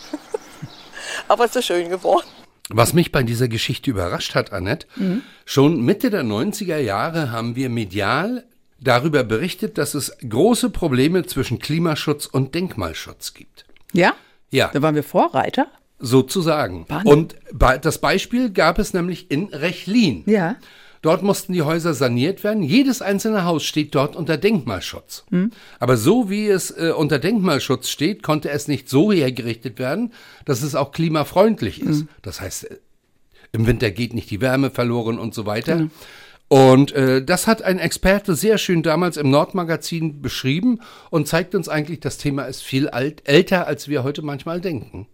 Aber 1.29 1.45
es 1.45 1.55
ist 1.55 1.65
schön 1.65 1.89
geworden. 1.89 2.27
Was 2.69 2.91
mich 2.91 3.13
bei 3.13 3.23
dieser 3.23 3.47
Geschichte 3.47 3.89
überrascht 3.89 4.36
hat, 4.36 4.51
Annette, 4.51 4.88
mhm. 4.97 5.23
schon 5.45 5.81
Mitte 5.81 6.10
der 6.10 6.23
90er 6.23 6.79
Jahre 6.79 7.31
haben 7.31 7.55
wir 7.55 7.69
medial 7.69 8.43
darüber 8.81 9.23
berichtet, 9.23 9.77
dass 9.77 9.93
es 9.93 10.17
große 10.27 10.69
Probleme 10.69 11.25
zwischen 11.25 11.60
Klimaschutz 11.60 12.25
und 12.25 12.55
Denkmalschutz 12.55 13.33
gibt. 13.33 13.65
Ja? 13.93 14.15
Ja. 14.49 14.69
Da 14.73 14.81
waren 14.81 14.95
wir 14.95 15.03
Vorreiter? 15.03 15.67
Sozusagen. 15.99 16.86
Wahnsinn. 16.89 17.12
Und 17.12 17.36
das 17.81 17.99
Beispiel 17.99 18.51
gab 18.51 18.79
es 18.79 18.93
nämlich 18.93 19.31
in 19.31 19.45
Rechlin. 19.45 20.23
Ja. 20.25 20.57
Dort 21.01 21.23
mussten 21.23 21.53
die 21.53 21.62
Häuser 21.62 21.93
saniert 21.93 22.43
werden. 22.43 22.63
Jedes 22.63 23.01
einzelne 23.01 23.45
Haus 23.45 23.63
steht 23.63 23.93
dort 23.95 24.15
unter 24.15 24.38
Denkmalschutz. 24.38 25.25
Mhm. 25.29 25.51
Aber 25.79 25.97
so 25.97 26.29
wie 26.29 26.47
es 26.47 26.71
äh, 26.71 26.91
unter 26.95 27.19
Denkmalschutz 27.19 27.89
steht, 27.89 28.23
konnte 28.23 28.49
es 28.49 28.67
nicht 28.67 28.89
so 28.89 29.12
hergerichtet 29.12 29.79
werden, 29.79 30.13
dass 30.45 30.63
es 30.63 30.75
auch 30.75 30.91
klimafreundlich 30.91 31.81
ist. 31.81 32.03
Mhm. 32.03 32.10
Das 32.21 32.41
heißt, 32.41 32.71
äh, 32.71 32.77
im 33.51 33.67
Winter 33.67 33.91
geht 33.91 34.13
nicht 34.13 34.29
die 34.29 34.41
Wärme 34.41 34.71
verloren 34.71 35.19
und 35.19 35.33
so 35.33 35.45
weiter. 35.45 35.75
Mhm. 35.75 35.91
Und 36.49 36.93
äh, 36.93 37.23
das 37.23 37.45
hat 37.45 37.62
ein 37.62 37.77
Experte 37.77 38.36
sehr 38.36 38.57
schön 38.57 38.81
damals 38.81 39.17
im 39.17 39.29
Nordmagazin 39.29 40.21
beschrieben 40.21 40.79
und 41.10 41.27
zeigt 41.27 41.55
uns 41.55 41.67
eigentlich, 41.67 41.99
das 41.99 42.17
Thema 42.17 42.45
ist 42.45 42.63
viel 42.63 42.88
alt, 42.88 43.27
älter, 43.27 43.67
als 43.67 43.89
wir 43.89 44.03
heute 44.03 44.21
manchmal 44.21 44.62
denken. 44.62 45.07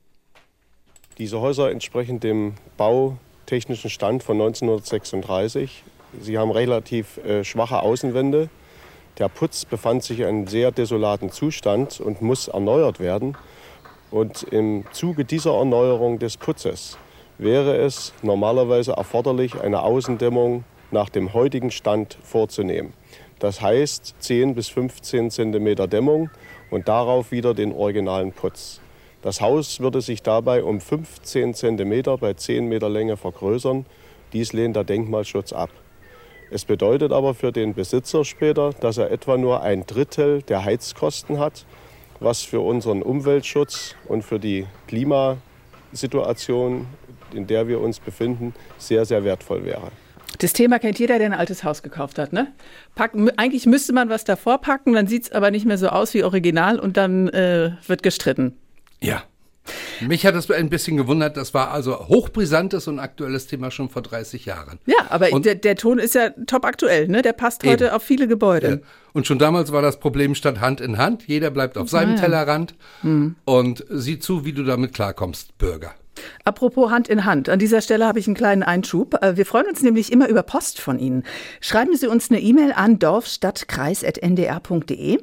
Diese 1.18 1.42
Häuser 1.42 1.72
entsprechen 1.72 2.20
dem 2.20 2.54
Bau 2.78 3.18
technischen 3.54 3.92
Stand 3.92 4.24
von 4.24 4.42
1936. 4.42 5.84
Sie 6.20 6.40
haben 6.40 6.50
relativ 6.50 7.18
äh, 7.18 7.44
schwache 7.44 7.84
Außenwände. 7.84 8.50
Der 9.20 9.30
Putz 9.30 9.64
befand 9.66 10.02
sich 10.02 10.22
in 10.22 10.26
einem 10.26 10.48
sehr 10.48 10.72
desolaten 10.72 11.32
Zustand 11.32 12.00
und 12.00 12.24
muss 12.24 12.48
erneuert 12.48 13.00
werden. 13.00 13.38
Und 14.10 14.42
im 14.42 14.86
Zuge 14.92 15.24
dieser 15.24 15.54
Erneuerung 15.54 16.18
des 16.18 16.36
Putzes 16.36 16.98
wäre 17.38 17.78
es 17.78 18.12
normalerweise 18.24 18.94
erforderlich, 18.94 19.62
eine 19.62 19.84
Außendämmung 19.84 20.64
nach 20.90 21.10
dem 21.10 21.36
heutigen 21.36 21.70
Stand 21.70 22.18
vorzunehmen. 22.24 22.94
Das 23.38 23.62
heißt 23.62 24.16
10 24.18 24.56
bis 24.56 24.70
15 24.70 25.30
cm 25.30 25.76
Dämmung 25.92 26.32
und 26.72 26.88
darauf 26.88 27.32
wieder 27.32 27.54
den 27.54 27.72
originalen 27.72 28.32
Putz. 28.32 28.82
Das 29.24 29.40
Haus 29.40 29.80
würde 29.80 30.02
sich 30.02 30.22
dabei 30.22 30.64
um 30.66 30.82
15 30.82 31.54
cm 31.54 32.04
bei 32.20 32.34
10 32.34 32.68
Meter 32.68 32.90
Länge 32.90 33.16
vergrößern. 33.16 33.86
Dies 34.34 34.52
lehnt 34.52 34.76
der 34.76 34.84
Denkmalschutz 34.84 35.54
ab. 35.54 35.70
Es 36.52 36.66
bedeutet 36.66 37.14
aber 37.14 37.34
für 37.34 37.54
den 37.54 37.74
Besitzer 37.74 38.26
später, 38.26 38.74
dass 38.82 38.98
er 38.98 39.12
etwa 39.12 39.38
nur 39.38 39.62
ein 39.62 39.86
Drittel 39.86 40.42
der 40.42 40.66
Heizkosten 40.66 41.40
hat, 41.40 41.66
was 42.20 42.42
für 42.42 42.60
unseren 42.60 43.02
Umweltschutz 43.02 43.96
und 44.10 44.24
für 44.24 44.40
die 44.40 44.68
Klimasituation, 44.88 46.86
in 47.34 47.48
der 47.48 47.70
wir 47.70 47.80
uns 47.80 48.02
befinden, 48.02 48.54
sehr, 48.78 49.06
sehr 49.06 49.24
wertvoll 49.24 49.64
wäre. 49.64 49.90
Das 50.40 50.52
Thema 50.52 50.80
kennt 50.80 51.00
jeder, 51.00 51.18
der 51.18 51.28
ein 51.28 51.34
altes 51.34 51.64
Haus 51.64 51.82
gekauft 51.82 52.20
hat. 52.20 52.34
Ne? 52.34 52.52
Packen, 52.94 53.30
eigentlich 53.38 53.66
müsste 53.68 53.94
man 53.94 54.10
was 54.10 54.26
davor 54.26 54.58
packen, 54.58 54.92
dann 54.92 55.08
sieht 55.08 55.24
es 55.24 55.32
aber 55.32 55.50
nicht 55.50 55.66
mehr 55.66 55.78
so 55.78 55.88
aus 55.88 56.14
wie 56.14 56.26
original 56.26 56.78
und 56.78 56.98
dann 56.98 57.30
äh, 57.30 57.72
wird 57.88 58.04
gestritten. 58.04 58.58
Ja. 59.04 59.24
Mich 60.02 60.26
hat 60.26 60.36
es 60.36 60.52
ein 60.52 60.70
bisschen 60.70 60.98
gewundert, 60.98 61.38
das 61.38 61.54
war 61.54 61.72
also 61.72 62.08
hochbrisantes 62.08 62.88
und 62.88 63.00
aktuelles 63.00 63.48
Thema 63.48 63.72
schon 63.72 63.90
vor 63.90 64.02
30 64.02 64.46
Jahren. 64.46 64.80
Ja, 64.86 64.98
aber 65.10 65.30
der, 65.40 65.56
der, 65.56 65.76
Ton 65.76 66.00
ist 66.00 66.16
ja 66.16 66.32
top 66.48 66.66
aktuell, 66.66 67.08
ne? 67.08 67.22
Der 67.22 67.32
passt 67.32 67.66
heute 67.66 67.86
eben. 67.86 67.94
auf 67.94 68.04
viele 68.04 68.28
Gebäude. 68.28 68.70
Ja. 68.70 68.78
Und 69.14 69.26
schon 69.26 69.40
damals 69.40 69.72
war 69.72 69.82
das 69.82 70.00
Problem 70.00 70.36
statt 70.36 70.60
Hand 70.60 70.82
in 70.82 70.98
Hand. 70.98 71.28
Jeder 71.28 71.50
bleibt 71.50 71.78
auf 71.78 71.90
seinem 71.90 72.16
ja. 72.16 72.22
Tellerrand 72.22 72.76
mhm. 73.04 73.36
und 73.46 73.86
sieh 73.90 74.20
zu, 74.20 74.44
wie 74.44 74.52
du 74.52 74.64
damit 74.64 74.94
klarkommst, 74.94 75.58
Bürger. 75.58 75.94
Apropos 76.46 76.92
Hand 76.92 77.08
in 77.08 77.26
Hand, 77.26 77.50
an 77.50 77.58
dieser 77.60 77.82
Stelle 77.82 78.06
habe 78.06 78.20
ich 78.20 78.28
einen 78.28 78.36
kleinen 78.36 78.64
Einschub. 78.64 79.24
Äh, 79.24 79.38
wir 79.38 79.46
freuen 79.46 79.68
uns 79.68 79.82
nämlich 79.82 80.12
immer 80.12 80.28
über 80.28 80.44
Post 80.44 80.82
von 80.82 81.00
Ihnen. 81.00 81.24
Schreiben 81.62 81.96
Sie 81.96 82.08
uns 82.08 82.30
eine 82.30 82.42
E-Mail 82.42 82.74
an 82.74 83.00
dorfstadtkreis.ndr.de. 83.00 85.20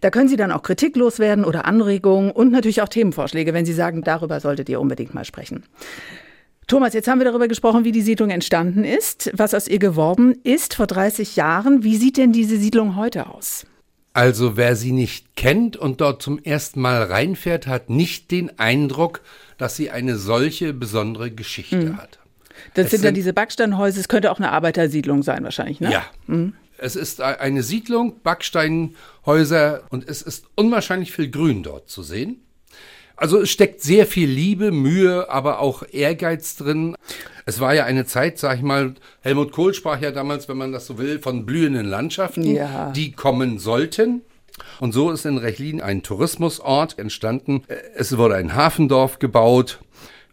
Da 0.00 0.10
können 0.10 0.28
Sie 0.28 0.36
dann 0.36 0.52
auch 0.52 0.62
Kritik 0.62 0.96
loswerden 0.96 1.44
oder 1.44 1.64
Anregungen 1.64 2.30
und 2.30 2.52
natürlich 2.52 2.82
auch 2.82 2.88
Themenvorschläge, 2.88 3.54
wenn 3.54 3.66
Sie 3.66 3.72
sagen, 3.72 4.02
darüber 4.02 4.40
solltet 4.40 4.68
ihr 4.68 4.80
unbedingt 4.80 5.14
mal 5.14 5.24
sprechen. 5.24 5.64
Thomas, 6.66 6.94
jetzt 6.94 7.08
haben 7.08 7.20
wir 7.20 7.26
darüber 7.26 7.48
gesprochen, 7.48 7.84
wie 7.84 7.92
die 7.92 8.02
Siedlung 8.02 8.30
entstanden 8.30 8.84
ist, 8.84 9.30
was 9.34 9.52
aus 9.52 9.68
ihr 9.68 9.78
geworden 9.78 10.36
ist 10.44 10.74
vor 10.74 10.86
30 10.86 11.36
Jahren. 11.36 11.82
Wie 11.82 11.96
sieht 11.96 12.16
denn 12.16 12.32
diese 12.32 12.56
Siedlung 12.56 12.96
heute 12.96 13.28
aus? 13.28 13.66
Also 14.14 14.56
wer 14.56 14.76
sie 14.76 14.92
nicht 14.92 15.36
kennt 15.36 15.76
und 15.76 16.00
dort 16.00 16.22
zum 16.22 16.38
ersten 16.38 16.80
Mal 16.80 17.02
reinfährt, 17.02 17.66
hat 17.66 17.88
nicht 17.88 18.30
den 18.30 18.58
Eindruck, 18.58 19.22
dass 19.56 19.76
sie 19.76 19.90
eine 19.90 20.16
solche 20.16 20.74
besondere 20.74 21.30
Geschichte 21.30 21.76
mhm. 21.76 21.96
hat. 21.96 22.18
Das 22.74 22.90
sind, 22.90 22.98
sind 22.98 23.04
dann 23.06 23.14
diese 23.14 23.32
Backsteinhäuser, 23.32 24.00
es 24.00 24.08
könnte 24.08 24.30
auch 24.30 24.38
eine 24.38 24.52
Arbeitersiedlung 24.52 25.22
sein 25.22 25.42
wahrscheinlich, 25.44 25.80
ne? 25.80 25.90
Ja. 25.90 26.04
Mhm. 26.26 26.54
Es 26.78 26.96
ist 26.96 27.20
eine 27.20 27.62
Siedlung, 27.62 28.20
Backsteinhäuser 28.22 29.84
und 29.90 30.08
es 30.08 30.20
ist 30.20 30.46
unwahrscheinlich 30.56 31.12
viel 31.12 31.30
Grün 31.30 31.62
dort 31.62 31.88
zu 31.88 32.02
sehen. 32.02 32.42
Also 33.16 33.40
es 33.40 33.50
steckt 33.50 33.82
sehr 33.82 34.06
viel 34.06 34.28
Liebe, 34.28 34.72
Mühe, 34.72 35.28
aber 35.30 35.60
auch 35.60 35.82
Ehrgeiz 35.90 36.56
drin. 36.56 36.96
Es 37.44 37.60
war 37.60 37.74
ja 37.74 37.84
eine 37.84 38.06
Zeit, 38.06 38.38
sag 38.38 38.56
ich 38.56 38.62
mal, 38.62 38.94
Helmut 39.20 39.52
Kohl 39.52 39.74
sprach 39.74 40.00
ja 40.00 40.10
damals, 40.10 40.48
wenn 40.48 40.56
man 40.56 40.72
das 40.72 40.86
so 40.86 40.98
will, 40.98 41.18
von 41.18 41.44
blühenden 41.44 41.86
Landschaften, 41.86 42.44
ja. 42.44 42.90
die 42.92 43.12
kommen 43.12 43.58
sollten. 43.58 44.22
Und 44.80 44.92
so 44.92 45.10
ist 45.10 45.26
in 45.26 45.38
Rechlin 45.38 45.80
ein 45.80 46.02
Tourismusort 46.02 46.98
entstanden. 46.98 47.64
Es 47.94 48.16
wurde 48.16 48.36
ein 48.36 48.54
Hafendorf 48.54 49.18
gebaut 49.18 49.80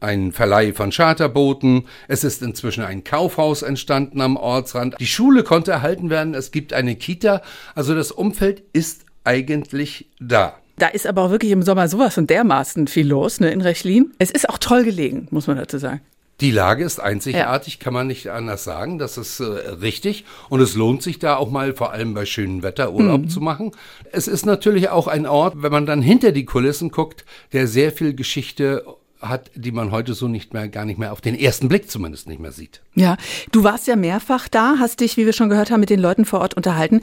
ein 0.01 0.31
Verleih 0.31 0.73
von 0.73 0.91
Charterbooten. 0.91 1.87
Es 2.07 2.23
ist 2.23 2.41
inzwischen 2.41 2.83
ein 2.83 3.03
Kaufhaus 3.03 3.61
entstanden 3.61 4.21
am 4.21 4.37
Ortsrand. 4.37 4.95
Die 4.99 5.07
Schule 5.07 5.43
konnte 5.43 5.71
erhalten 5.71 6.09
werden. 6.09 6.33
Es 6.33 6.51
gibt 6.51 6.73
eine 6.73 6.95
Kita. 6.95 7.41
Also 7.75 7.95
das 7.95 8.11
Umfeld 8.11 8.63
ist 8.73 9.05
eigentlich 9.23 10.09
da. 10.19 10.58
Da 10.79 10.87
ist 10.87 11.05
aber 11.05 11.23
auch 11.23 11.29
wirklich 11.29 11.51
im 11.51 11.61
Sommer 11.61 11.89
sowas 11.89 12.15
von 12.15 12.25
dermaßen 12.25 12.87
viel 12.87 13.07
los 13.07 13.41
ne, 13.41 13.51
in 13.51 13.61
Rechlin. 13.61 14.13
Es 14.17 14.31
ist 14.31 14.47
auch 14.47 14.57
toll 14.57 14.85
gelegen, 14.85 15.27
muss 15.29 15.45
man 15.45 15.57
dazu 15.57 15.77
sagen. 15.77 15.99
Die 16.39 16.51
Lage 16.51 16.85
ist 16.85 17.01
einzigartig, 17.01 17.73
ja. 17.75 17.79
kann 17.83 17.93
man 17.93 18.07
nicht 18.07 18.31
anders 18.31 18.63
sagen. 18.63 18.97
Das 18.97 19.17
ist 19.17 19.41
äh, 19.41 19.43
richtig. 19.43 20.23
Und 20.47 20.61
es 20.61 20.75
lohnt 20.75 21.03
sich 21.03 21.19
da 21.19 21.35
auch 21.35 21.51
mal, 21.51 21.73
vor 21.73 21.91
allem 21.91 22.13
bei 22.13 22.25
schönem 22.25 22.63
Wetter, 22.63 22.93
Urlaub 22.93 23.23
mhm. 23.23 23.29
zu 23.29 23.41
machen. 23.41 23.71
Es 24.13 24.29
ist 24.29 24.45
natürlich 24.45 24.89
auch 24.89 25.07
ein 25.07 25.25
Ort, 25.25 25.55
wenn 25.61 25.71
man 25.73 25.85
dann 25.85 26.01
hinter 26.01 26.31
die 26.31 26.45
Kulissen 26.45 26.91
guckt, 26.91 27.25
der 27.51 27.67
sehr 27.67 27.91
viel 27.91 28.13
Geschichte 28.13 28.85
hat, 29.21 29.51
die 29.55 29.71
man 29.71 29.91
heute 29.91 30.13
so 30.13 30.27
nicht 30.27 30.53
mehr, 30.53 30.67
gar 30.67 30.86
nicht 30.86 30.97
mehr 30.97 31.12
auf 31.12 31.21
den 31.21 31.36
ersten 31.36 31.67
Blick 31.67 31.89
zumindest 31.89 32.27
nicht 32.27 32.39
mehr 32.39 32.51
sieht. 32.51 32.82
Ja, 32.95 33.17
du 33.51 33.63
warst 33.63 33.88
ja 33.88 33.95
mehrfach 33.95 34.47
da, 34.47 34.75
hast 34.79 35.01
dich, 35.01 35.17
wie 35.17 35.25
wir 35.25 35.34
schon 35.34 35.49
gehört 35.49 35.71
haben, 35.71 35.82
mit 35.82 35.89
den 35.89 35.99
Leuten 35.99 36.25
vor 36.25 36.39
Ort 36.39 36.53
unterhalten. 36.53 37.01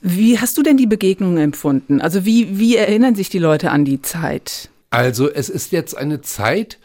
Wie 0.00 0.38
hast 0.38 0.58
du 0.58 0.62
denn 0.62 0.76
die 0.76 0.86
Begegnung 0.86 1.38
empfunden? 1.38 2.00
Also 2.00 2.24
wie, 2.24 2.58
wie 2.58 2.76
erinnern 2.76 3.14
sich 3.14 3.28
die 3.28 3.38
Leute 3.38 3.70
an 3.70 3.84
die 3.84 4.02
Zeit? 4.02 4.68
Also 4.90 5.30
es 5.30 5.48
ist 5.48 5.72
jetzt 5.72 5.96
eine 5.96 6.20
Zeit, 6.20 6.78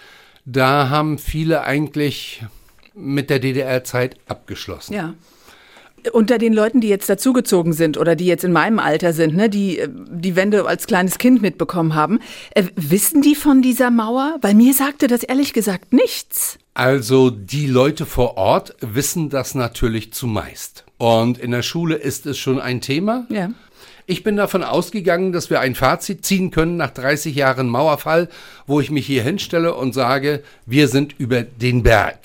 da 0.46 0.90
haben 0.90 1.18
viele 1.18 1.64
eigentlich 1.64 2.44
mit 2.94 3.30
der 3.30 3.40
DDR-Zeit 3.40 4.18
abgeschlossen. 4.28 4.94
Ja. 4.94 5.14
Unter 6.14 6.38
den 6.38 6.54
Leuten, 6.54 6.82
die 6.82 6.88
jetzt 6.88 7.10
dazugezogen 7.10 7.74
sind 7.74 7.98
oder 7.98 8.16
die 8.16 8.26
jetzt 8.26 8.44
in 8.44 8.52
meinem 8.52 8.80
Alter 8.80 9.14
sind, 9.14 9.36
ne, 9.36 9.50
die 9.50 9.82
die 9.88 10.36
Wende 10.36 10.68
als 10.68 10.88
kleines 10.88 11.18
Kind 11.18 11.42
mitbekommen 11.42 11.96
haben, 11.96 12.20
äh, 12.52 12.64
wissen 12.76 13.22
die 13.22 13.36
von 13.36 13.62
dieser 13.62 13.92
Mauer? 13.92 14.38
Weil 14.42 14.54
mir 14.54 14.74
sagte 14.74 15.08
das 15.08 15.24
ehrlich 15.24 15.54
gesagt 15.54 15.94
nichts. 15.94 16.58
Also 16.74 17.30
die 17.30 17.68
Leute 17.68 18.06
vor 18.06 18.38
Ort 18.38 18.76
wissen 18.82 19.30
das 19.30 19.56
natürlich 19.56 20.14
zumeist. 20.14 20.86
Und 20.98 21.38
in 21.38 21.52
der 21.52 21.64
Schule 21.64 21.96
ist 21.96 22.26
es 22.26 22.38
schon 22.38 22.60
ein 22.60 22.82
Thema. 22.82 23.26
Ja. 23.30 23.50
Ich 24.10 24.24
bin 24.24 24.38
davon 24.38 24.64
ausgegangen, 24.64 25.34
dass 25.34 25.50
wir 25.50 25.60
ein 25.60 25.76
Fazit 25.76 26.26
ziehen 26.26 26.50
können 26.50 26.78
nach 26.78 26.92
30 26.92 27.36
Jahren 27.36 27.68
Mauerfall, 27.68 28.30
wo 28.66 28.80
ich 28.80 28.90
mich 28.90 29.06
hier 29.06 29.22
hinstelle 29.22 29.74
und 29.74 29.94
sage, 29.94 30.44
wir 30.66 30.88
sind 30.88 31.16
über 31.18 31.42
den 31.42 31.84
Berg. 31.84 32.18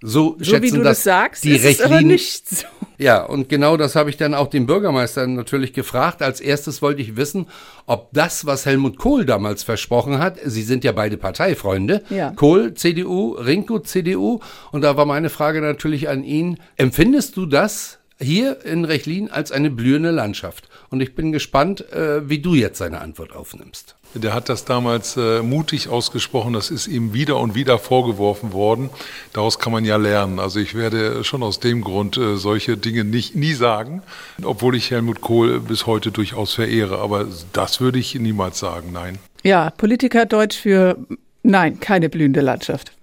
So, 0.00 0.36
so 0.38 0.44
schätzen 0.44 0.62
wie 0.62 0.70
du 0.70 0.78
das, 0.78 0.98
das 0.98 1.04
sagst, 1.04 1.44
die 1.44 1.50
ist 1.50 1.64
es 1.64 1.80
aber 1.80 2.00
nicht 2.00 2.48
so. 2.48 2.66
Ja, 2.98 3.24
und 3.24 3.48
genau 3.48 3.76
das 3.76 3.96
habe 3.96 4.10
ich 4.10 4.16
dann 4.16 4.34
auch 4.34 4.48
den 4.48 4.66
Bürgermeister 4.66 5.26
natürlich 5.26 5.72
gefragt. 5.72 6.22
Als 6.22 6.40
erstes 6.40 6.82
wollte 6.82 7.02
ich 7.02 7.16
wissen, 7.16 7.46
ob 7.86 8.08
das, 8.12 8.46
was 8.46 8.66
Helmut 8.66 8.98
Kohl 8.98 9.24
damals 9.24 9.62
versprochen 9.62 10.18
hat, 10.18 10.38
Sie 10.44 10.62
sind 10.62 10.84
ja 10.84 10.92
beide 10.92 11.16
Parteifreunde, 11.16 12.02
ja. 12.10 12.32
Kohl, 12.34 12.74
CDU, 12.74 13.32
Rinko, 13.32 13.80
CDU, 13.80 14.40
und 14.72 14.82
da 14.82 14.96
war 14.96 15.06
meine 15.06 15.30
Frage 15.30 15.60
natürlich 15.60 16.08
an 16.08 16.24
ihn, 16.24 16.58
empfindest 16.76 17.36
du 17.36 17.46
das 17.46 17.98
hier 18.18 18.64
in 18.64 18.84
Rechlin 18.84 19.30
als 19.30 19.52
eine 19.52 19.70
blühende 19.70 20.10
Landschaft. 20.10 20.68
Und 20.90 21.00
ich 21.00 21.14
bin 21.14 21.32
gespannt, 21.32 21.92
äh, 21.92 22.28
wie 22.28 22.38
du 22.38 22.54
jetzt 22.54 22.78
seine 22.78 23.00
Antwort 23.00 23.34
aufnimmst. 23.34 23.96
Der 24.14 24.32
hat 24.32 24.48
das 24.48 24.64
damals 24.64 25.16
äh, 25.16 25.42
mutig 25.42 25.88
ausgesprochen. 25.88 26.54
Das 26.54 26.70
ist 26.70 26.86
ihm 26.86 27.12
wieder 27.12 27.38
und 27.38 27.54
wieder 27.54 27.78
vorgeworfen 27.78 28.52
worden. 28.52 28.88
Daraus 29.32 29.58
kann 29.58 29.72
man 29.72 29.84
ja 29.84 29.96
lernen. 29.96 30.38
Also 30.38 30.58
ich 30.58 30.74
werde 30.74 31.22
schon 31.24 31.42
aus 31.42 31.60
dem 31.60 31.82
Grund 31.82 32.16
äh, 32.16 32.36
solche 32.36 32.76
Dinge 32.78 33.04
nicht, 33.04 33.34
nie 33.34 33.52
sagen, 33.52 34.02
obwohl 34.42 34.74
ich 34.76 34.90
Helmut 34.90 35.20
Kohl 35.20 35.60
bis 35.60 35.86
heute 35.86 36.12
durchaus 36.12 36.54
verehre. 36.54 36.98
Aber 36.98 37.26
das 37.52 37.80
würde 37.80 37.98
ich 37.98 38.14
niemals 38.14 38.58
sagen, 38.58 38.90
nein. 38.92 39.18
Ja, 39.42 39.70
Politiker 39.70 40.24
Deutsch 40.24 40.56
für 40.56 40.96
nein, 41.42 41.78
keine 41.80 42.08
blühende 42.08 42.40
Landschaft. 42.40 42.95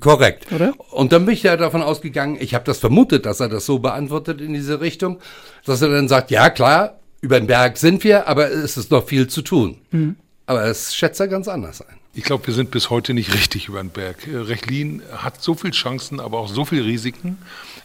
Korrekt. 0.00 0.52
Oder? 0.52 0.74
Und 0.90 1.12
dann 1.12 1.24
bin 1.24 1.34
ich 1.34 1.42
ja 1.42 1.56
davon 1.56 1.82
ausgegangen, 1.82 2.36
ich 2.38 2.54
habe 2.54 2.64
das 2.64 2.78
vermutet, 2.78 3.24
dass 3.24 3.40
er 3.40 3.48
das 3.48 3.64
so 3.64 3.78
beantwortet 3.78 4.40
in 4.40 4.52
diese 4.52 4.80
Richtung, 4.80 5.18
dass 5.64 5.80
er 5.80 5.88
dann 5.88 6.08
sagt, 6.08 6.30
ja 6.30 6.50
klar, 6.50 6.98
über 7.20 7.40
den 7.40 7.46
Berg 7.46 7.78
sind 7.78 8.04
wir, 8.04 8.28
aber 8.28 8.50
es 8.50 8.76
ist 8.76 8.90
noch 8.90 9.06
viel 9.06 9.28
zu 9.28 9.42
tun. 9.42 9.78
Mhm. 9.90 10.16
Aber 10.46 10.64
es 10.64 10.94
schätzt 10.94 11.20
er 11.20 11.28
ganz 11.28 11.48
anders 11.48 11.80
ein. 11.80 11.96
Ich 12.12 12.24
glaube, 12.24 12.46
wir 12.46 12.54
sind 12.54 12.70
bis 12.70 12.90
heute 12.90 13.14
nicht 13.14 13.32
richtig 13.32 13.68
über 13.68 13.82
den 13.82 13.88
Berg. 13.88 14.28
Rechlin 14.30 15.02
hat 15.16 15.42
so 15.42 15.54
viele 15.54 15.72
Chancen, 15.72 16.20
aber 16.20 16.38
auch 16.38 16.48
so 16.48 16.66
viele 16.66 16.84
Risiken. 16.84 17.38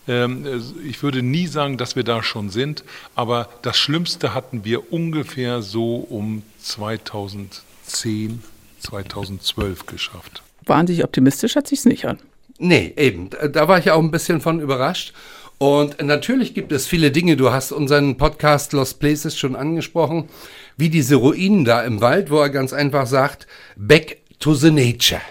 Ähm, 0.08 0.46
ich 0.86 1.02
würde 1.02 1.24
nie 1.24 1.48
sagen, 1.48 1.78
dass 1.78 1.96
wir 1.96 2.04
da 2.04 2.22
schon 2.22 2.50
sind, 2.50 2.84
aber 3.16 3.48
das 3.62 3.78
Schlimmste 3.78 4.34
hatten 4.34 4.66
wir 4.66 4.92
ungefähr 4.92 5.62
so 5.62 5.96
um 5.96 6.44
2010, 6.62 8.44
2012 8.82 9.86
geschafft 9.86 10.44
wahnsinnig 10.70 11.04
optimistisch 11.04 11.56
hat 11.56 11.68
sich's 11.68 11.86
nicht 11.86 12.06
an. 12.06 12.20
Nee, 12.60 12.94
eben. 12.98 13.30
Da 13.52 13.68
war 13.68 13.80
ich 13.80 13.92
auch 13.92 14.00
ein 14.00 14.12
bisschen 14.12 14.42
von 14.42 14.60
überrascht. 14.60 15.14
Und 15.58 16.02
natürlich 16.02 16.54
gibt 16.54 16.72
es 16.72 16.88
viele 16.88 17.12
Dinge. 17.12 17.36
Du 17.36 17.52
hast 17.52 17.72
unseren 17.74 18.16
Podcast 18.16 18.72
Lost 18.72 19.00
Places 19.00 19.38
schon 19.38 19.58
angesprochen, 19.58 20.30
wie 20.78 20.90
diese 20.90 21.16
Ruinen 21.16 21.66
da 21.66 21.84
im 21.84 22.00
Wald, 22.00 22.32
wo 22.32 22.40
er 22.40 22.50
ganz 22.50 22.72
einfach 22.72 23.08
sagt, 23.08 23.46
back 23.76 24.20
to 24.40 24.54
the 24.54 24.72
nature. 24.72 25.22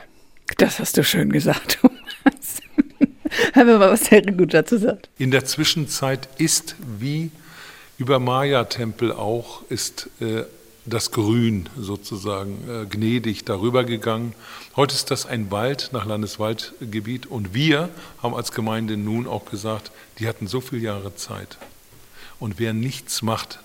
Das 0.59 0.79
hast 0.79 0.96
du 0.98 1.05
schön 1.05 1.33
gesagt, 1.33 1.79
Thomas. 1.81 2.62
Haben 3.55 3.68
wir 3.68 3.79
mal 3.79 3.90
was 3.90 4.07
sehr 4.07 4.22
gut 4.22 4.53
dazu 4.53 4.77
sagt. 4.77 5.09
In 5.18 5.31
der 5.31 5.44
Zwischenzeit 5.44 6.29
ist 6.38 6.77
wie 6.98 7.31
über 7.98 8.18
Maya-Tempel 8.18 9.12
auch, 9.12 9.62
ist 9.68 10.11
äh, 10.20 10.42
das 10.88 11.11
Grün 11.11 11.68
sozusagen 11.77 12.68
äh, 12.68 12.87
gnädig 12.87 13.44
darüber 13.44 13.85
gegangen. 13.85 14.35
Heute 14.77 14.94
ist 14.94 15.11
das 15.11 15.27
ein 15.27 15.51
Wald 15.51 15.90
nach 15.92 16.07
Landeswaldgebiet 16.07 17.27
und 17.27 17.55
wir 17.55 17.90
haben 18.22 18.35
als 18.35 18.53
Gemeinde 18.53 18.96
nun 18.96 19.27
auch 19.27 19.44
gesagt, 19.44 19.90
die 20.18 20.29
hatten 20.29 20.46
so 20.46 20.61
viele 20.61 20.83
Jahre 20.83 21.14
Zeit. 21.14 21.59
Und 22.40 22.59
wer 22.59 22.72
nichts 22.72 23.22
macht, 23.22 23.61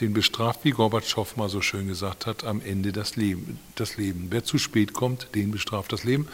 den 0.00 0.14
bestraft, 0.14 0.60
wie 0.64 0.70
Gorbatschow 0.70 1.36
mal 1.36 1.48
so 1.48 1.60
schön 1.60 1.86
gesagt 1.86 2.26
hat, 2.26 2.44
am 2.44 2.60
Ende 2.60 2.92
das 2.92 3.16
Leben. 3.16 3.58
Das 3.74 3.96
Leben. 3.96 4.28
Wer 4.30 4.42
zu 4.42 4.58
spät 4.58 4.92
kommt, 4.92 5.28
den 5.34 5.50
bestraft 5.50 5.92
das 5.92 6.04
Leben. 6.04 6.28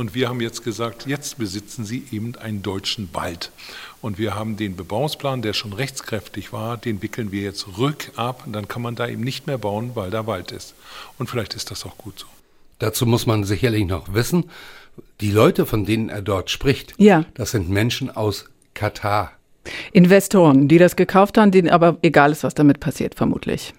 Und 0.00 0.14
wir 0.14 0.30
haben 0.30 0.40
jetzt 0.40 0.64
gesagt, 0.64 1.04
jetzt 1.06 1.36
besitzen 1.36 1.84
sie 1.84 2.04
eben 2.10 2.34
einen 2.36 2.62
deutschen 2.62 3.10
Wald. 3.12 3.52
Und 4.00 4.16
wir 4.16 4.34
haben 4.34 4.56
den 4.56 4.74
Bebauungsplan, 4.74 5.42
der 5.42 5.52
schon 5.52 5.74
rechtskräftig 5.74 6.54
war, 6.54 6.78
den 6.78 7.02
wickeln 7.02 7.32
wir 7.32 7.42
jetzt 7.42 7.66
rückab. 7.76 8.46
Und 8.46 8.54
dann 8.54 8.66
kann 8.66 8.80
man 8.80 8.94
da 8.94 9.06
eben 9.06 9.22
nicht 9.22 9.46
mehr 9.46 9.58
bauen, 9.58 9.90
weil 9.92 10.10
da 10.10 10.26
Wald 10.26 10.52
ist. 10.52 10.74
Und 11.18 11.28
vielleicht 11.28 11.52
ist 11.52 11.70
das 11.70 11.84
auch 11.84 11.98
gut 11.98 12.18
so. 12.18 12.26
Dazu 12.78 13.04
muss 13.04 13.26
man 13.26 13.44
sicherlich 13.44 13.84
noch 13.84 14.14
wissen, 14.14 14.44
die 15.20 15.30
Leute, 15.30 15.66
von 15.66 15.84
denen 15.84 16.08
er 16.08 16.22
dort 16.22 16.48
spricht, 16.48 16.94
ja. 16.96 17.26
das 17.34 17.50
sind 17.50 17.68
Menschen 17.68 18.08
aus 18.08 18.46
Katar. 18.72 19.32
Investoren, 19.92 20.66
die 20.66 20.78
das 20.78 20.96
gekauft 20.96 21.36
haben, 21.36 21.50
denen 21.50 21.68
aber 21.68 21.98
egal 22.00 22.32
ist, 22.32 22.42
was 22.42 22.54
damit 22.54 22.80
passiert, 22.80 23.16
vermutlich. 23.16 23.74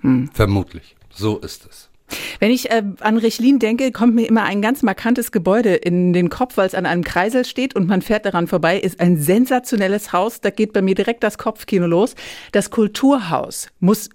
Hm. 0.00 0.30
Vermutlich. 0.32 0.96
So 1.10 1.36
ist 1.36 1.66
es. 1.68 1.90
Wenn 2.40 2.50
ich 2.50 2.70
äh, 2.70 2.82
an 3.00 3.18
Rechlin 3.18 3.58
denke, 3.58 3.92
kommt 3.92 4.14
mir 4.14 4.26
immer 4.26 4.44
ein 4.44 4.62
ganz 4.62 4.82
markantes 4.82 5.32
Gebäude 5.32 5.74
in 5.74 6.12
den 6.12 6.30
Kopf, 6.30 6.56
weil 6.56 6.66
es 6.66 6.74
an 6.74 6.86
einem 6.86 7.04
Kreisel 7.04 7.44
steht 7.44 7.74
und 7.74 7.88
man 7.88 8.02
fährt 8.02 8.26
daran 8.26 8.46
vorbei. 8.46 8.78
Ist 8.78 9.00
ein 9.00 9.16
sensationelles 9.18 10.12
Haus. 10.12 10.40
Da 10.40 10.50
geht 10.50 10.72
bei 10.72 10.82
mir 10.82 10.94
direkt 10.94 11.22
das 11.22 11.38
Kopfkino 11.38 11.86
los. 11.86 12.14
Das 12.52 12.70
Kulturhaus 12.70 13.68
muss 13.80 14.10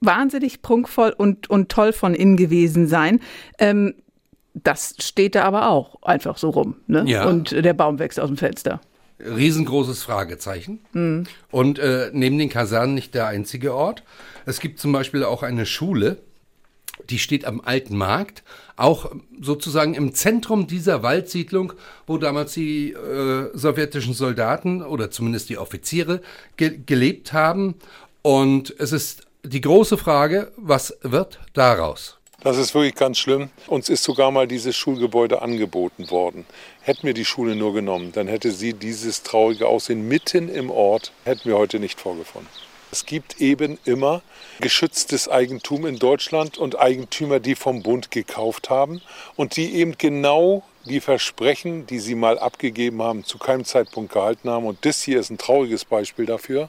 wahnsinnig 0.00 0.62
prunkvoll 0.62 1.14
und, 1.16 1.48
und 1.48 1.70
toll 1.70 1.92
von 1.92 2.14
innen 2.14 2.36
gewesen 2.36 2.86
sein. 2.86 3.20
Ähm, 3.58 3.94
das 4.54 4.94
steht 4.98 5.34
da 5.34 5.44
aber 5.44 5.70
auch 5.70 6.02
einfach 6.02 6.36
so 6.36 6.50
rum. 6.50 6.76
Ne? 6.86 7.04
Ja. 7.06 7.26
Und 7.26 7.52
der 7.52 7.74
Baum 7.74 7.98
wächst 7.98 8.18
aus 8.18 8.28
dem 8.28 8.36
Fenster. 8.36 8.80
Riesengroßes 9.20 10.02
Fragezeichen. 10.02 10.80
Und 11.50 11.78
äh, 11.78 12.10
neben 12.12 12.38
den 12.38 12.48
Kasernen 12.48 12.94
nicht 12.94 13.14
der 13.14 13.26
einzige 13.26 13.74
Ort. 13.74 14.04
Es 14.46 14.60
gibt 14.60 14.78
zum 14.78 14.92
Beispiel 14.92 15.24
auch 15.24 15.42
eine 15.42 15.66
Schule, 15.66 16.18
die 17.10 17.18
steht 17.18 17.44
am 17.44 17.60
Alten 17.60 17.96
Markt, 17.96 18.42
auch 18.76 19.10
sozusagen 19.40 19.94
im 19.94 20.14
Zentrum 20.14 20.66
dieser 20.66 21.02
Waldsiedlung, 21.02 21.72
wo 22.06 22.18
damals 22.18 22.54
die 22.54 22.92
äh, 22.92 23.50
sowjetischen 23.54 24.14
Soldaten 24.14 24.82
oder 24.82 25.10
zumindest 25.10 25.48
die 25.48 25.58
Offiziere 25.58 26.20
ge 26.56 26.78
gelebt 26.84 27.32
haben. 27.32 27.74
Und 28.22 28.74
es 28.78 28.92
ist 28.92 29.26
die 29.42 29.60
große 29.60 29.96
Frage, 29.96 30.52
was 30.56 30.96
wird 31.02 31.40
daraus? 31.54 32.18
Das 32.40 32.56
ist 32.56 32.72
wirklich 32.72 32.94
ganz 32.94 33.18
schlimm. 33.18 33.50
Uns 33.66 33.88
ist 33.88 34.04
sogar 34.04 34.30
mal 34.30 34.46
dieses 34.46 34.76
Schulgebäude 34.76 35.42
angeboten 35.42 36.08
worden. 36.10 36.46
Hätten 36.82 37.04
wir 37.04 37.14
die 37.14 37.24
Schule 37.24 37.56
nur 37.56 37.74
genommen, 37.74 38.12
dann 38.12 38.28
hätte 38.28 38.52
sie 38.52 38.74
dieses 38.74 39.24
traurige 39.24 39.66
Aussehen 39.66 40.06
mitten 40.06 40.48
im 40.48 40.70
Ort, 40.70 41.10
hätten 41.24 41.46
wir 41.46 41.58
heute 41.58 41.80
nicht 41.80 42.00
vorgefunden. 42.00 42.48
Es 42.90 43.04
gibt 43.06 43.40
eben 43.40 43.78
immer 43.84 44.22
geschütztes 44.60 45.28
Eigentum 45.28 45.86
in 45.86 45.98
Deutschland 45.98 46.58
und 46.58 46.78
Eigentümer, 46.78 47.40
die 47.40 47.54
vom 47.54 47.82
Bund 47.82 48.10
gekauft 48.10 48.70
haben 48.70 49.02
und 49.36 49.56
die 49.56 49.74
eben 49.74 49.98
genau 49.98 50.62
die 50.88 51.00
Versprechen, 51.00 51.86
die 51.86 51.98
sie 51.98 52.14
mal 52.14 52.38
abgegeben 52.38 53.02
haben, 53.02 53.24
zu 53.24 53.38
keinem 53.38 53.64
Zeitpunkt 53.64 54.12
gehalten 54.12 54.48
haben. 54.50 54.66
Und 54.66 54.84
das 54.84 55.02
hier 55.02 55.20
ist 55.20 55.30
ein 55.30 55.38
trauriges 55.38 55.84
Beispiel 55.84 56.26
dafür. 56.26 56.68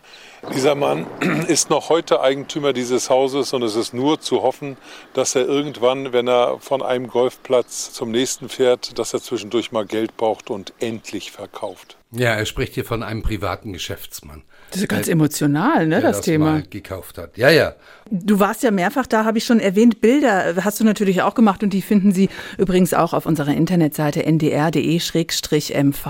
Dieser 0.54 0.76
Mann 0.76 1.08
ist 1.48 1.70
noch 1.70 1.90
heute 1.90 2.22
Eigentümer 2.22 2.74
dieses 2.74 3.10
Hauses 3.10 3.54
und 3.54 3.64
es 3.64 3.76
ist 3.76 3.94
nur 3.94 4.20
zu 4.20 4.42
hoffen, 4.44 4.78
dass 5.14 5.36
er 5.36 5.46
irgendwann, 5.46 6.14
wenn 6.14 6.28
er 6.28 6.60
von 6.60 6.82
einem 6.82 7.08
Golfplatz 7.08 7.94
zum 7.94 8.12
nächsten 8.12 8.50
fährt, 8.50 9.00
dass 9.00 9.14
er 9.14 9.22
zwischendurch 9.22 9.72
mal 9.72 9.86
Geld 9.86 10.18
braucht 10.18 10.50
und 10.50 10.74
endlich 10.80 11.32
verkauft. 11.32 11.98
Ja, 12.12 12.34
er 12.34 12.46
spricht 12.46 12.74
hier 12.74 12.86
von 12.86 13.04
einem 13.04 13.24
privaten 13.24 13.74
Geschäftsmann. 13.74 14.44
Das 14.72 14.82
ist 14.82 14.88
ganz 14.88 15.08
emotional, 15.08 15.88
ne, 15.88 16.02
der 16.02 16.12
das, 16.12 16.22
Thema. 16.22 16.52
mal 16.52 16.64
gekauft 16.70 17.18
hat. 17.18 17.38
Ja, 17.38 17.50
ja. 17.50 17.74
Du 18.12 18.40
warst 18.40 18.64
ja 18.64 18.72
mehrfach 18.72 19.06
da, 19.06 19.26
habe 19.26 19.38
ich 19.38 19.46
schon 19.46 19.60
erwähnt. 19.60 20.02
Bilder 20.02 20.56
hast 20.64 20.80
du 20.80 20.84
natürlich 20.84 21.22
auch 21.22 21.36
gemacht 21.36 21.64
und 21.64 21.72
die 21.74 21.82
finden 21.82 22.12
Sie 22.12 22.30
übrigens 22.58 22.94
auch 22.94 23.14
auf 23.14 23.26
unserer 23.26 23.54
Internetseite 23.54 24.26
ndr.de-mv. 24.26 26.06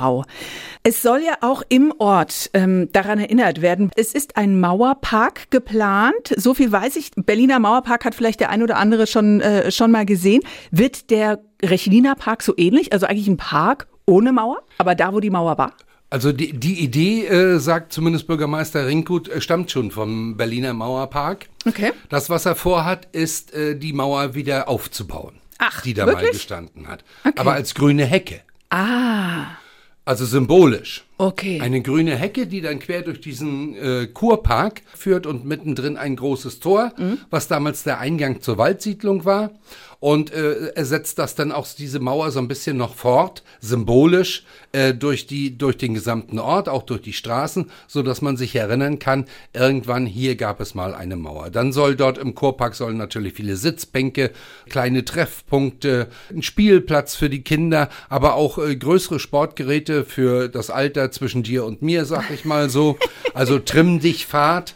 Es 0.84 1.02
soll 1.02 1.22
ja 1.26 1.38
auch 1.42 1.62
im 1.70 1.94
Ort 1.98 2.50
ähm, 2.54 2.90
daran 2.92 3.20
erinnert 3.20 3.62
werden. 3.62 3.92
Es 3.96 4.14
ist 4.14 4.38
ein 4.38 4.60
Mauerpark 4.60 5.52
geplant. 5.52 6.34
So 6.38 6.54
viel 6.54 6.72
weiß 6.72 6.96
ich. 6.96 7.12
Berliner 7.16 7.60
Mauerpark 7.60 8.06
hat 8.06 8.16
vielleicht 8.16 8.40
der 8.40 8.50
ein 8.50 8.64
oder 8.64 8.78
andere 8.78 9.08
schon, 9.08 9.42
äh, 9.42 9.72
schon 9.72 9.92
mal 9.92 10.06
gesehen. 10.06 10.42
Wird 10.72 11.10
der 11.10 11.40
Rechliner 11.62 12.16
Park 12.16 12.44
so 12.44 12.54
ähnlich? 12.56 12.94
Also 12.94 13.06
eigentlich 13.08 13.28
ein 13.28 13.38
Park 13.38 13.88
ohne 14.06 14.32
Mauer, 14.32 14.62
aber 14.78 14.96
da, 14.96 15.14
wo 15.14 15.20
die 15.20 15.30
Mauer 15.30 15.58
war? 15.58 15.74
Also 16.12 16.32
die, 16.32 16.54
die 16.54 16.80
Idee, 16.84 17.26
äh, 17.28 17.60
sagt 17.60 17.94
zumindest 17.94 18.26
Bürgermeister 18.28 18.88
Rinkhut, 18.88 19.28
äh, 19.30 19.42
stammt 19.42 19.70
schon 19.70 19.92
vom 19.92 20.38
Berliner 20.38 20.74
Mauerpark. 20.74 21.48
Okay. 21.68 21.92
Das, 22.10 22.30
was 22.32 22.46
er 22.48 22.56
vorhat, 22.56 23.08
ist, 23.12 23.54
äh, 23.54 23.76
die 23.78 23.94
Mauer 23.94 24.34
wieder 24.34 24.68
aufzubauen. 24.70 25.36
Ach, 25.60 25.82
die 25.82 25.94
da 25.94 26.06
mal 26.06 26.14
wirklich? 26.14 26.32
gestanden 26.32 26.88
hat. 26.88 27.04
Okay. 27.24 27.36
Aber 27.38 27.54
als 27.54 27.76
grüne 27.76 28.06
Hecke. 28.06 28.42
Ah, 28.72 29.46
Also 30.06 30.26
symbolisch. 30.26 31.04
okay. 31.20 31.60
Eine 31.62 31.82
grüne 31.84 32.16
Hecke, 32.16 32.48
die 32.48 32.62
dann 32.62 32.80
quer 32.80 33.04
durch 33.04 33.22
diesen 33.22 33.76
äh, 33.76 34.08
Kurpark 34.08 34.82
führt 34.96 35.28
und 35.28 35.46
mittendrin 35.46 35.98
ein 35.98 36.16
großes 36.16 36.60
Tor, 36.60 36.94
was 37.30 37.48
damals 37.48 37.84
der 37.84 38.00
Eingang 38.00 38.42
zur 38.42 38.58
Waldsiedlung 38.58 39.26
war. 39.26 39.52
Und 40.00 40.32
äh, 40.32 40.72
er 40.76 40.86
setzt 40.86 41.20
das 41.20 41.36
dann 41.36 41.52
auch 41.52 41.68
diese 41.78 42.00
Mauer 42.00 42.32
so 42.32 42.40
ein 42.40 42.48
bisschen 42.48 42.78
noch 42.78 42.96
fort, 42.96 43.44
symbolisch, 43.60 44.46
äh, 44.72 44.94
durch, 44.94 45.28
die, 45.28 45.58
durch 45.58 45.78
den 45.78 45.94
gesamten 45.94 46.40
Ort, 46.40 46.70
auch 46.70 46.84
durch 46.84 47.02
die 47.02 47.12
Straßen, 47.12 47.70
so 47.88 48.02
dass 48.02 48.22
man 48.22 48.38
sich 48.38 48.56
erinnern 48.56 49.00
kann, 49.00 49.26
irgendwann 49.52 50.06
hier 50.06 50.36
gab 50.36 50.62
es 50.62 50.74
mal 50.74 50.94
eine 50.94 51.18
Mauer. 51.18 51.50
Dann 51.50 51.74
soll 51.74 51.96
dort 51.98 52.18
im 52.18 52.34
Kurpark 52.34 52.76
sollen 52.76 52.96
natürlich 52.96 53.34
viele 53.34 53.58
Sitzbänke, 53.58 54.32
kleine 54.70 55.04
Treffpunkte, 55.04 56.08
ein 56.30 56.44
Spielplatz 56.44 57.16
für 57.16 57.30
die 57.30 57.42
Kinder, 57.42 57.90
aber 58.08 58.36
auch 58.36 58.58
äh, 58.58 58.78
größere 58.78 59.20
Sportgeräte 59.20 60.06
für 60.06 60.48
das 60.48 60.70
Alter 60.70 61.12
zwischen 61.12 61.44
dir 61.44 61.66
und 61.66 61.82
mir, 61.82 62.06
sag 62.06 62.32
ich 62.32 62.46
mal 62.46 62.70
so. 62.70 62.98
Also 63.34 63.60
trimm 63.60 64.00
dich 64.00 64.26
Fahrt 64.26 64.76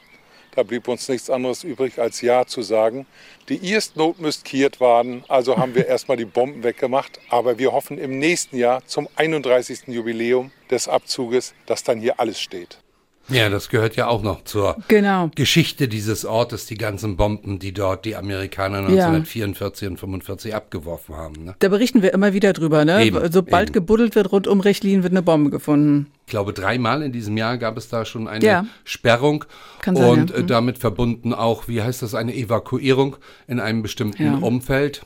Da 0.55 0.63
blieb 0.63 0.87
uns 0.87 1.09
nichts 1.09 1.29
anderes 1.29 1.65
übrig, 1.65 1.99
als 1.99 2.21
Ja 2.21 2.45
zu 2.45 2.61
sagen. 2.61 3.05
Die 3.49 3.69
erste 3.69 3.99
Not 3.99 4.19
müsst 4.19 4.45
kiert 4.45 4.79
werden, 4.79 5.23
also 5.27 5.57
haben 5.57 5.75
wir 5.75 5.85
erstmal 5.87 6.17
die 6.17 6.25
Bomben 6.25 6.63
weggemacht. 6.63 7.19
Aber 7.29 7.59
wir 7.59 7.73
hoffen 7.73 7.97
im 7.97 8.19
nächsten 8.19 8.57
Jahr 8.57 8.85
zum 8.85 9.09
31. 9.17 9.87
Jubiläum 9.87 10.51
des 10.71 10.87
Abzuges, 10.87 11.53
dass 11.65 11.83
dann 11.83 11.99
hier 11.99 12.19
alles 12.19 12.39
steht. 12.39 12.79
Ja, 13.29 13.49
das 13.49 13.69
gehört 13.69 13.95
ja 13.95 14.07
auch 14.07 14.21
noch 14.21 14.43
zur 14.43 14.75
Genau. 14.87 15.31
Geschichte 15.35 15.87
dieses 15.87 16.25
Ortes, 16.25 16.67
die 16.67 16.75
ganzen 16.77 17.17
Bomben, 17.17 17.57
die 17.57 17.73
dort 17.73 18.05
die 18.05 18.15
Amerikaner 18.15 18.81
Ja. 18.81 19.07
1944 19.07 19.87
und 19.89 19.97
45 19.99 20.53
abgeworfen 20.53 21.15
haben. 21.15 21.43
Ne? 21.45 21.55
Da 21.59 21.69
berichten 21.69 22.01
wir 22.03 22.13
immer 22.13 22.33
wieder 22.33 22.53
drüber, 22.53 22.85
ne? 22.85 23.03
Eben, 23.03 23.31
Sobald 23.31 23.69
eben. 23.69 23.73
gebuddelt 23.73 24.15
wird 24.15 24.31
rund 24.31 24.47
um 24.47 24.59
Rechlin, 24.59 25.01
wird 25.03 25.11
eine 25.13 25.23
Bombe 25.23 25.49
gefunden. 25.49 26.07
Ich 26.27 26.31
glaube, 26.31 26.53
dreimal 26.53 27.01
in 27.01 27.11
diesem 27.11 27.35
Jahr 27.37 27.57
gab 27.57 27.77
es 27.77 27.89
da 27.89 28.05
schon 28.05 28.27
eine 28.27 28.45
Ja. 28.45 28.65
Sperrung 28.83 29.45
sein, 29.83 29.95
und 29.95 30.29
ja. 30.29 30.35
äh, 30.37 30.41
Mhm. 30.43 30.47
damit 30.47 30.77
verbunden 30.77 31.33
auch, 31.33 31.67
wie 31.67 31.81
heißt 31.81 32.01
das, 32.03 32.13
eine 32.15 32.35
Evakuierung 32.35 33.17
in 33.47 33.59
einem 33.59 33.81
bestimmten 33.81 34.23
Ja. 34.23 34.33
Umfeld. 34.37 35.03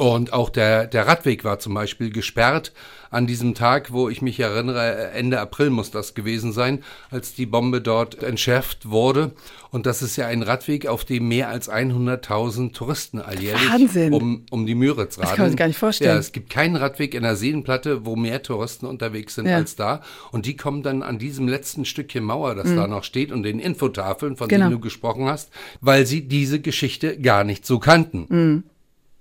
Und 0.00 0.32
auch 0.32 0.48
der, 0.48 0.86
der 0.86 1.08
Radweg 1.08 1.42
war 1.42 1.58
zum 1.58 1.74
Beispiel 1.74 2.10
gesperrt 2.10 2.72
an 3.10 3.26
diesem 3.26 3.54
Tag, 3.56 3.92
wo 3.92 4.08
ich 4.08 4.22
mich 4.22 4.38
erinnere, 4.38 5.10
Ende 5.10 5.40
April 5.40 5.70
muss 5.70 5.90
das 5.90 6.14
gewesen 6.14 6.52
sein, 6.52 6.84
als 7.10 7.34
die 7.34 7.46
Bombe 7.46 7.80
dort 7.80 8.22
entschärft 8.22 8.90
wurde. 8.90 9.32
Und 9.70 9.86
das 9.86 10.00
ist 10.02 10.14
ja 10.16 10.28
ein 10.28 10.42
Radweg, 10.44 10.86
auf 10.86 11.04
dem 11.04 11.26
mehr 11.26 11.48
als 11.48 11.68
100.000 11.68 12.74
Touristen 12.74 13.20
alljährlich 13.20 13.72
Wahnsinn. 13.72 14.12
um, 14.12 14.46
um 14.50 14.66
die 14.66 14.76
Müritz 14.76 15.18
radeln. 15.18 15.34
kann 15.34 15.44
man 15.46 15.50
sich 15.50 15.58
gar 15.58 15.66
nicht 15.66 15.78
vorstellen. 15.78 16.10
Ja, 16.12 16.18
es 16.18 16.30
gibt 16.30 16.48
keinen 16.50 16.76
Radweg 16.76 17.14
in 17.14 17.24
der 17.24 17.34
Seenplatte, 17.34 18.06
wo 18.06 18.14
mehr 18.14 18.42
Touristen 18.44 18.86
unterwegs 18.86 19.34
sind 19.34 19.46
Ja. 19.46 19.56
als 19.56 19.74
da. 19.74 20.02
Und 20.30 20.46
die 20.46 20.56
kommen 20.56 20.84
dann 20.84 21.02
an 21.02 21.18
diesem 21.18 21.48
letzten 21.48 21.84
Stückchen 21.84 22.22
Mauer, 22.22 22.54
das 22.54 22.72
da 22.72 22.86
noch 22.86 23.02
steht, 23.02 23.32
und 23.32 23.42
den 23.42 23.58
Infotafeln, 23.58 24.36
von 24.36 24.46
Mhm. 24.46 24.50
Genau. 24.50 24.64
denen 24.66 24.76
du 24.76 24.80
gesprochen 24.80 25.26
hast, 25.26 25.50
weil 25.80 26.06
sie 26.06 26.28
diese 26.28 26.60
Geschichte 26.60 27.18
gar 27.18 27.42
nicht 27.42 27.66
so 27.66 27.78
kannten. 27.80 28.26
Mhm. 28.28 28.62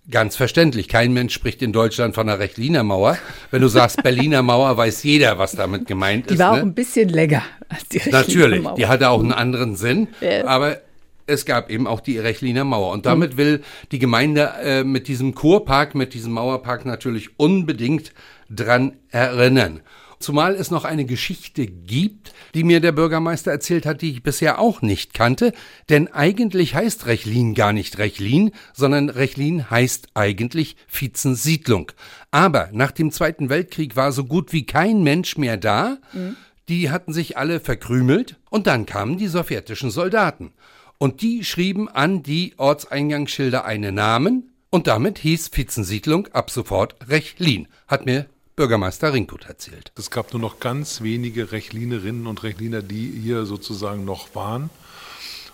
Ganz 0.10 0.38
verständlich. 0.38 0.88
Kein 0.88 1.12
Mensch 1.14 1.34
spricht 1.34 1.62
in 1.62 1.74
Deutschland 1.74 2.16
von 2.16 2.28
der 2.28 2.40
Rechliner 2.40 2.84
Mauer. 2.84 3.18
Wenn 3.52 3.62
du 3.62 3.68
sagst 3.68 4.02
Berliner 4.04 4.42
Mauer, 4.42 4.78
weiß 4.78 5.04
jeder, 5.04 5.38
was 5.38 5.52
damit 5.52 5.86
gemeint 5.86 6.30
Die 6.30 6.36
ist. 6.36 6.40
war 6.40 6.54
ne? 6.54 6.60
auch 6.60 6.64
ein 6.66 6.74
bisschen 6.74 7.10
länger 7.10 7.42
als 7.68 7.88
die 7.90 7.98
Rechliner 7.98 8.20
Natürlich, 8.20 8.62
Mauer. 8.64 8.76
die 8.76 8.88
hatte 8.88 9.10
auch 9.10 9.20
einen 9.20 9.34
anderen 9.34 9.76
Sinn, 9.76 10.08
Ja. 10.22 10.46
aber 10.48 10.78
es 11.26 11.44
gab 11.46 11.70
eben 11.70 11.88
auch 11.88 12.00
die 12.00 12.18
Rechliner 12.20 12.64
Mauer. 12.64 12.94
Und 12.94 13.06
damit 13.06 13.36
will 13.36 13.62
die 13.92 14.00
Gemeinde 14.00 14.50
äh, 14.64 14.84
mit 14.86 15.10
diesem 15.10 15.36
Kurpark, 15.36 15.94
mit 15.94 16.14
diesem 16.14 16.32
Mauerpark 16.32 16.86
natürlich 16.86 17.32
unbedingt 17.38 18.14
dran 18.50 18.94
erinnern. 19.12 19.82
Zumal 20.20 20.56
es 20.56 20.72
noch 20.72 20.84
eine 20.84 21.06
Geschichte 21.06 21.68
gibt, 21.68 22.34
die 22.56 22.64
mir 22.64 22.80
der 22.80 22.92
Bürgermeister 22.92 23.52
erzählt 23.52 23.86
hat, 23.86 24.02
die 24.02 24.12
ich 24.12 24.24
bisher 24.24 24.60
auch 24.60 24.82
nicht 24.82 25.14
kannte. 25.14 25.54
Denn 25.90 26.08
eigentlich 26.08 26.74
heißt 26.74 27.06
Rechlin 27.06 27.54
gar 27.54 27.72
nicht 27.72 28.00
Rechlin, 28.00 28.52
sondern 28.74 29.10
Rechlin 29.10 29.70
heißt 29.70 30.10
eigentlich 30.16 30.76
Vizensiedlung. 30.92 31.92
Aber 32.32 32.70
nach 32.72 32.92
dem 32.92 33.12
Zweiten 33.12 33.50
Weltkrieg 33.50 33.96
war 33.96 34.12
so 34.12 34.26
gut 34.26 34.54
wie 34.54 34.66
kein 34.66 35.04
Mensch 35.04 35.38
mehr 35.38 35.58
da. 35.58 35.98
Mhm. 36.14 36.36
Die 36.68 36.90
hatten 36.90 37.14
sich 37.14 37.38
alle 37.38 37.60
verkrümelt 37.60 38.38
und 38.50 38.68
dann 38.68 38.86
kamen 38.86 39.18
die 39.18 39.28
sowjetischen 39.28 39.92
Soldaten. 39.92 40.52
Und 40.98 41.22
die 41.22 41.44
schrieben 41.44 41.88
an 41.90 42.24
die 42.24 42.56
Ortseingangsschilder 42.58 43.66
einen 43.66 43.94
Namen 43.94 44.52
und 44.72 44.88
damit 44.88 45.20
hieß 45.20 45.52
Vizensiedlung 45.54 46.28
ab 46.34 46.50
sofort 46.50 46.96
Rechlin, 47.08 47.68
hat 47.88 48.06
mir 48.06 48.26
Bürgermeister 48.58 49.14
Rinkut 49.14 49.46
erzählt. 49.46 49.92
Es 49.96 50.10
gab 50.10 50.34
nur 50.34 50.42
noch 50.42 50.60
ganz 50.60 51.02
wenige 51.02 51.52
Rechlinerinnen 51.52 52.26
und 52.26 52.42
Rechliner, 52.42 52.82
die 52.82 53.08
hier 53.12 53.46
sozusagen 53.46 54.04
noch 54.04 54.34
waren. 54.34 54.72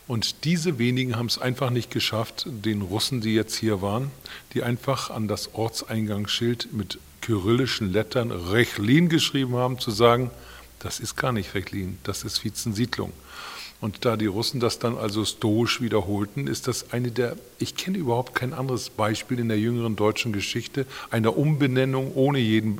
Und 0.07 0.45
diese 0.45 0.79
wenigen 0.79 1.17
haben 1.17 1.25
es 1.25 1.37
einfach 1.37 1.69
nicht 1.69 1.91
geschafft, 1.91 2.45
den 2.47 2.81
Russen, 2.81 3.19
die 3.19 3.35
jetzt 3.35 3.55
hier 3.55 3.81
waren, 3.81 4.09
die 4.53 4.63
einfach 4.63 5.09
an 5.09 5.27
das 5.27 5.53
Ortseingangsschild 5.53 6.71
mit 6.71 6.97
kyrillischen 7.19 7.91
Lettern 7.91 8.31
Rechlin 8.31 9.09
geschrieben 9.09 9.57
haben, 9.57 9.79
zu 9.79 9.91
sagen, 9.91 10.31
das 10.79 11.01
ist 11.01 11.17
gar 11.17 11.33
nicht 11.33 11.55
Rechlin, 11.55 11.97
das 12.03 12.23
ist 12.23 12.45
Vizensiedlung. 12.45 13.11
Und 13.83 14.05
da 14.05 14.15
die 14.15 14.27
Russen 14.27 14.61
das 14.61 14.79
dann 14.79 14.97
also 14.97 15.25
stoisch 15.25 15.81
wiederholten, 15.81 16.47
ist 16.47 16.69
das 16.69 16.93
eine 16.93 17.11
der, 17.11 17.35
ich 17.59 17.75
kenne 17.75 17.97
überhaupt 17.97 18.33
kein 18.33 18.53
anderes 18.53 18.89
Beispiel 18.89 19.39
in 19.39 19.49
der 19.49 19.59
jüngeren 19.59 19.97
deutschen 19.97 20.31
Geschichte 20.31 20.85
einer 21.11 21.35
Umbenennung 21.35 22.13
ohne 22.15 22.39
jeden 22.39 22.77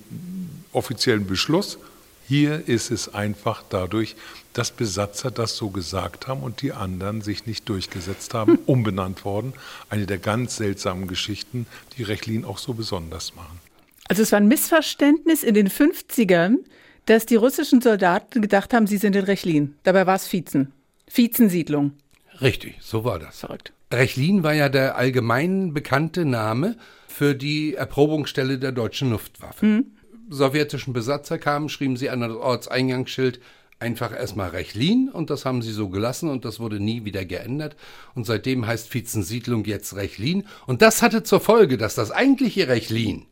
offiziellen 0.72 1.28
Beschluss. 1.28 1.78
Hier 2.26 2.70
ist 2.70 2.89
es 2.89 3.13
einfach 3.13 3.66
dadurch, 3.70 4.16
dass 4.54 4.72
Besatzer 4.72 5.30
das 5.30 5.58
so 5.58 5.72
gesagt 5.72 6.30
haben 6.30 6.42
und 6.42 6.62
die 6.62 6.72
anderen 6.72 7.20
sich 7.20 7.46
nicht 7.48 7.68
durchgesetzt 7.68 8.34
haben, 8.34 8.60
umbenannt 8.66 9.26
worden. 9.26 9.52
Eine 9.89 10.06
der 10.06 10.20
ganz 10.20 10.56
seltsamen 10.56 11.10
Geschichten, 11.10 11.68
die 11.98 12.04
Rechlin 12.04 12.46
auch 12.46 12.60
so 12.60 12.74
besonders 12.74 13.36
machen. 13.36 13.60
Also 14.08 14.22
es 14.22 14.32
war 14.32 14.39
ein 14.39 14.48
Missverständnis 14.48 15.44
in 15.44 15.54
den 15.54 15.68
50ern, 15.68 16.60
dass 17.08 17.26
die 17.26 17.36
russischen 17.36 17.82
Soldaten 17.82 18.42
gedacht 18.42 18.74
haben, 18.74 18.88
sie 18.88 18.96
sind 18.96 19.18
in 19.18 19.26
Rechlin. 19.26 19.76
Dabei 19.84 20.08
war 20.08 20.16
es 20.16 20.32
Vizen. 20.32 20.72
Vizensiedlung. 21.13 21.93
Richtig, 22.41 22.76
so 22.82 23.04
war 23.04 23.19
das. 23.19 23.39
Verrückt. 23.39 23.73
Rechlin 23.91 24.43
war 24.43 24.54
ja 24.54 24.69
der 24.69 24.97
allgemein 24.97 25.73
bekannte 25.73 26.26
Name 26.26 26.78
für 27.08 27.36
die 27.36 27.76
Erprobungsstelle 27.76 28.58
der 28.58 28.71
deutschen 28.71 29.12
Luftwaffe. 29.12 29.65
Mhm. 29.65 29.86
Sowjetischen 30.30 30.93
Besatzer 30.93 31.38
kamen, 31.38 31.69
schrieben 31.69 31.97
sie 31.97 32.10
an 32.10 32.21
das 32.21 32.32
Ortseingangsschild 32.32 33.39
einfach 33.80 34.13
erstmal 34.13 34.49
Rechlin 34.49 35.10
und 35.12 35.30
das 35.30 35.45
haben 35.45 35.62
sie 35.62 35.73
so 35.73 35.89
gelassen 35.89 36.30
und 36.30 36.45
das 36.45 36.60
wurde 36.60 36.80
nie 36.80 37.06
wieder 37.06 37.26
geändert. 37.26 37.76
Und 38.15 38.26
seitdem 38.26 38.65
heißt 38.65 38.91
Vizensiedlung 38.93 39.65
jetzt 39.65 39.95
Rechlin. 39.95 40.45
Und 40.65 40.82
das 40.82 41.02
hatte 41.02 41.23
zur 41.23 41.41
Folge, 41.41 41.78
dass 41.78 41.93
das 41.93 42.10
eigentliche 42.10 42.67
Rechlin 42.67 43.26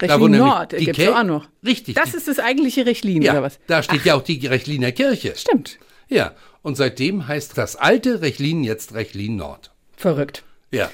Rechlin 0.00 0.32
Nord 0.32 0.76
gibt 0.76 0.98
es 0.98 1.08
auch 1.08 1.22
noch. 1.24 1.48
Richtig. 1.64 1.94
Das 1.94 2.14
ist 2.14 2.28
das 2.28 2.38
eigentliche 2.38 2.84
Rechlin, 2.84 3.22
ja, 3.22 3.32
oder 3.32 3.42
was? 3.42 3.58
Da 3.66 3.82
steht 3.82 4.00
Ach. 4.02 4.06
ja 4.06 4.14
auch 4.14 4.22
die 4.22 4.46
Rechliner 4.46 4.92
Kirche. 4.92 5.34
Stimmt. 5.36 5.78
Ja, 6.08 6.32
und 6.62 6.76
seitdem 6.76 7.26
heißt 7.26 7.56
das 7.58 7.76
alte 7.76 8.22
Rechlin 8.22 8.64
jetzt 8.64 8.94
Rechlin 8.94 9.36
Nord. 9.36 9.72
Verrückt. 9.96 10.44
Ja. 10.70 10.90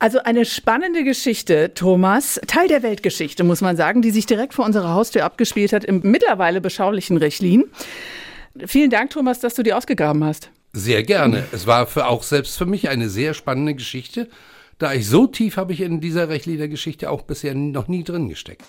Also 0.00 0.20
eine 0.20 0.44
spannende 0.44 1.02
Geschichte, 1.02 1.74
Thomas. 1.74 2.40
Teil 2.46 2.68
der 2.68 2.84
Weltgeschichte, 2.84 3.42
muss 3.42 3.60
man 3.60 3.76
sagen, 3.76 4.00
die 4.00 4.12
sich 4.12 4.26
direkt 4.26 4.54
vor 4.54 4.64
unserer 4.64 4.94
Haustür 4.94 5.24
abgespielt 5.24 5.72
hat 5.72 5.84
im 5.84 6.00
mittlerweile 6.04 6.60
beschaulichen 6.60 7.16
Rechlin. 7.16 7.64
Vielen 8.66 8.90
Dank, 8.90 9.10
Thomas, 9.10 9.40
dass 9.40 9.54
du 9.54 9.62
die 9.62 9.72
ausgegraben 9.72 10.24
hast. 10.24 10.50
Sehr 10.72 11.02
gerne. 11.02 11.44
Es 11.50 11.66
war 11.66 11.86
für 11.86 12.06
auch 12.06 12.22
selbst 12.22 12.56
für 12.56 12.66
mich 12.66 12.88
eine 12.88 13.08
sehr 13.08 13.34
spannende 13.34 13.74
Geschichte. 13.74 14.28
Da 14.78 14.92
ich 14.92 15.08
so 15.08 15.26
tief 15.26 15.56
habe 15.56 15.72
ich 15.72 15.80
in 15.80 16.00
dieser 16.00 16.28
Rechliner 16.28 16.68
Geschichte 16.68 17.10
auch 17.10 17.22
bisher 17.22 17.54
noch 17.54 17.88
nie 17.88 18.04
drin 18.04 18.28
gesteckt. 18.28 18.62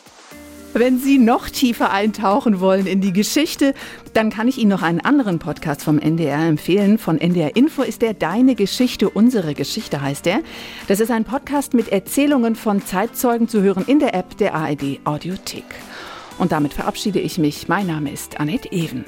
Wenn 0.73 0.99
Sie 0.99 1.17
noch 1.17 1.49
tiefer 1.49 1.91
eintauchen 1.91 2.59
wollen 2.59 2.85
in 2.85 3.01
die 3.01 3.11
Geschichte, 3.11 3.73
dann 4.13 4.29
kann 4.29 4.47
ich 4.47 4.59
Ihnen 4.59 4.69
noch 4.69 4.83
einen 4.83 5.01
anderen 5.01 5.39
Podcast 5.39 5.83
vom 5.83 5.97
NDR 5.97 6.47
empfehlen. 6.47 6.99
Von 6.99 7.19
NDR 7.19 7.55
Info 7.55 7.81
ist 7.81 8.03
der 8.03 8.13
Deine 8.13 8.53
Geschichte, 8.53 9.09
unsere 9.09 9.55
Geschichte 9.55 10.01
heißt 10.01 10.27
der. 10.27 10.41
Das 10.87 10.99
ist 10.99 11.09
ein 11.09 11.25
Podcast 11.25 11.73
mit 11.73 11.91
Erzählungen 11.91 12.55
von 12.55 12.85
Zeitzeugen 12.85 13.47
zu 13.47 13.63
hören 13.63 13.83
in 13.87 13.99
der 13.99 14.13
App 14.13 14.37
der 14.37 14.53
ARD 14.53 14.99
Audiothek. 15.05 15.65
Und 16.37 16.51
damit 16.51 16.73
verabschiede 16.73 17.19
ich 17.19 17.39
mich. 17.39 17.67
Mein 17.67 17.87
Name 17.87 18.11
ist 18.11 18.39
Annette 18.39 18.71
Ewen. 18.71 19.05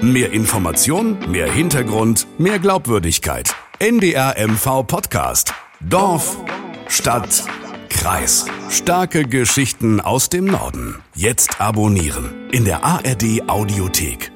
Mehr 0.00 0.32
Information, 0.32 1.18
mehr 1.30 1.52
Hintergrund, 1.52 2.26
mehr 2.38 2.58
Glaubwürdigkeit. 2.58 3.54
NDR 3.78 4.34
MV 4.38 4.86
Podcast. 4.86 5.52
Dorf, 5.80 6.38
Stadt, 6.88 7.44
Kreis. 8.00 8.46
Starke 8.70 9.24
Geschichten 9.24 10.00
aus 10.00 10.30
dem 10.30 10.46
Norden. 10.46 11.02
Jetzt 11.14 11.60
abonnieren 11.60 12.48
in 12.50 12.64
der 12.64 12.82
ARD 12.82 13.46
Audiothek. 13.46 14.32